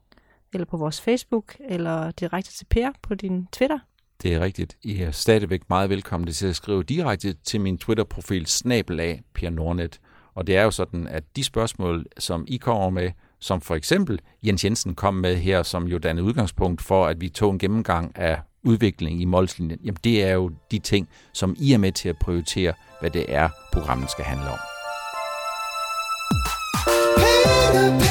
eller 0.53 0.65
på 0.65 0.77
vores 0.77 1.01
Facebook, 1.01 1.55
eller 1.59 2.11
direkte 2.11 2.51
til 2.51 2.65
Per 2.65 2.89
på 3.01 3.15
din 3.15 3.47
Twitter. 3.51 3.79
Det 4.23 4.33
er 4.33 4.39
rigtigt. 4.39 4.77
I 4.83 5.01
er 5.01 5.11
stadigvæk 5.11 5.61
meget 5.69 5.89
velkomne 5.89 6.31
til 6.31 6.47
at 6.47 6.55
skrive 6.55 6.83
direkte 6.83 7.33
til 7.33 7.61
min 7.61 7.77
Twitter-profil 7.77 8.45
snabelag 8.45 9.23
Per 9.33 9.49
Nordnet. 9.49 9.99
Og 10.33 10.47
det 10.47 10.57
er 10.57 10.63
jo 10.63 10.71
sådan, 10.71 11.07
at 11.07 11.23
de 11.35 11.43
spørgsmål, 11.43 12.05
som 12.17 12.45
I 12.47 12.57
kommer 12.57 12.89
med, 12.89 13.11
som 13.39 13.61
for 13.61 13.75
eksempel 13.75 14.21
Jens 14.43 14.65
Jensen 14.65 14.95
kom 14.95 15.13
med 15.13 15.35
her, 15.35 15.63
som 15.63 15.87
jo 15.87 15.97
dannede 15.97 16.25
udgangspunkt 16.27 16.81
for, 16.81 17.05
at 17.05 17.21
vi 17.21 17.29
tog 17.29 17.51
en 17.51 17.59
gennemgang 17.59 18.17
af 18.17 18.41
udvikling 18.63 19.21
i 19.21 19.25
målslinjen, 19.25 19.79
jamen 19.83 19.99
det 20.03 20.23
er 20.23 20.33
jo 20.33 20.51
de 20.71 20.79
ting, 20.79 21.09
som 21.33 21.55
I 21.59 21.73
er 21.73 21.77
med 21.77 21.91
til 21.91 22.09
at 22.09 22.17
prioritere, 22.17 22.73
hvad 22.99 23.09
det 23.09 23.25
er, 23.27 23.49
programmet 23.73 24.11
skal 24.11 24.25
handle 24.25 24.49
om. 24.49 24.70
Stop. 27.71 28.10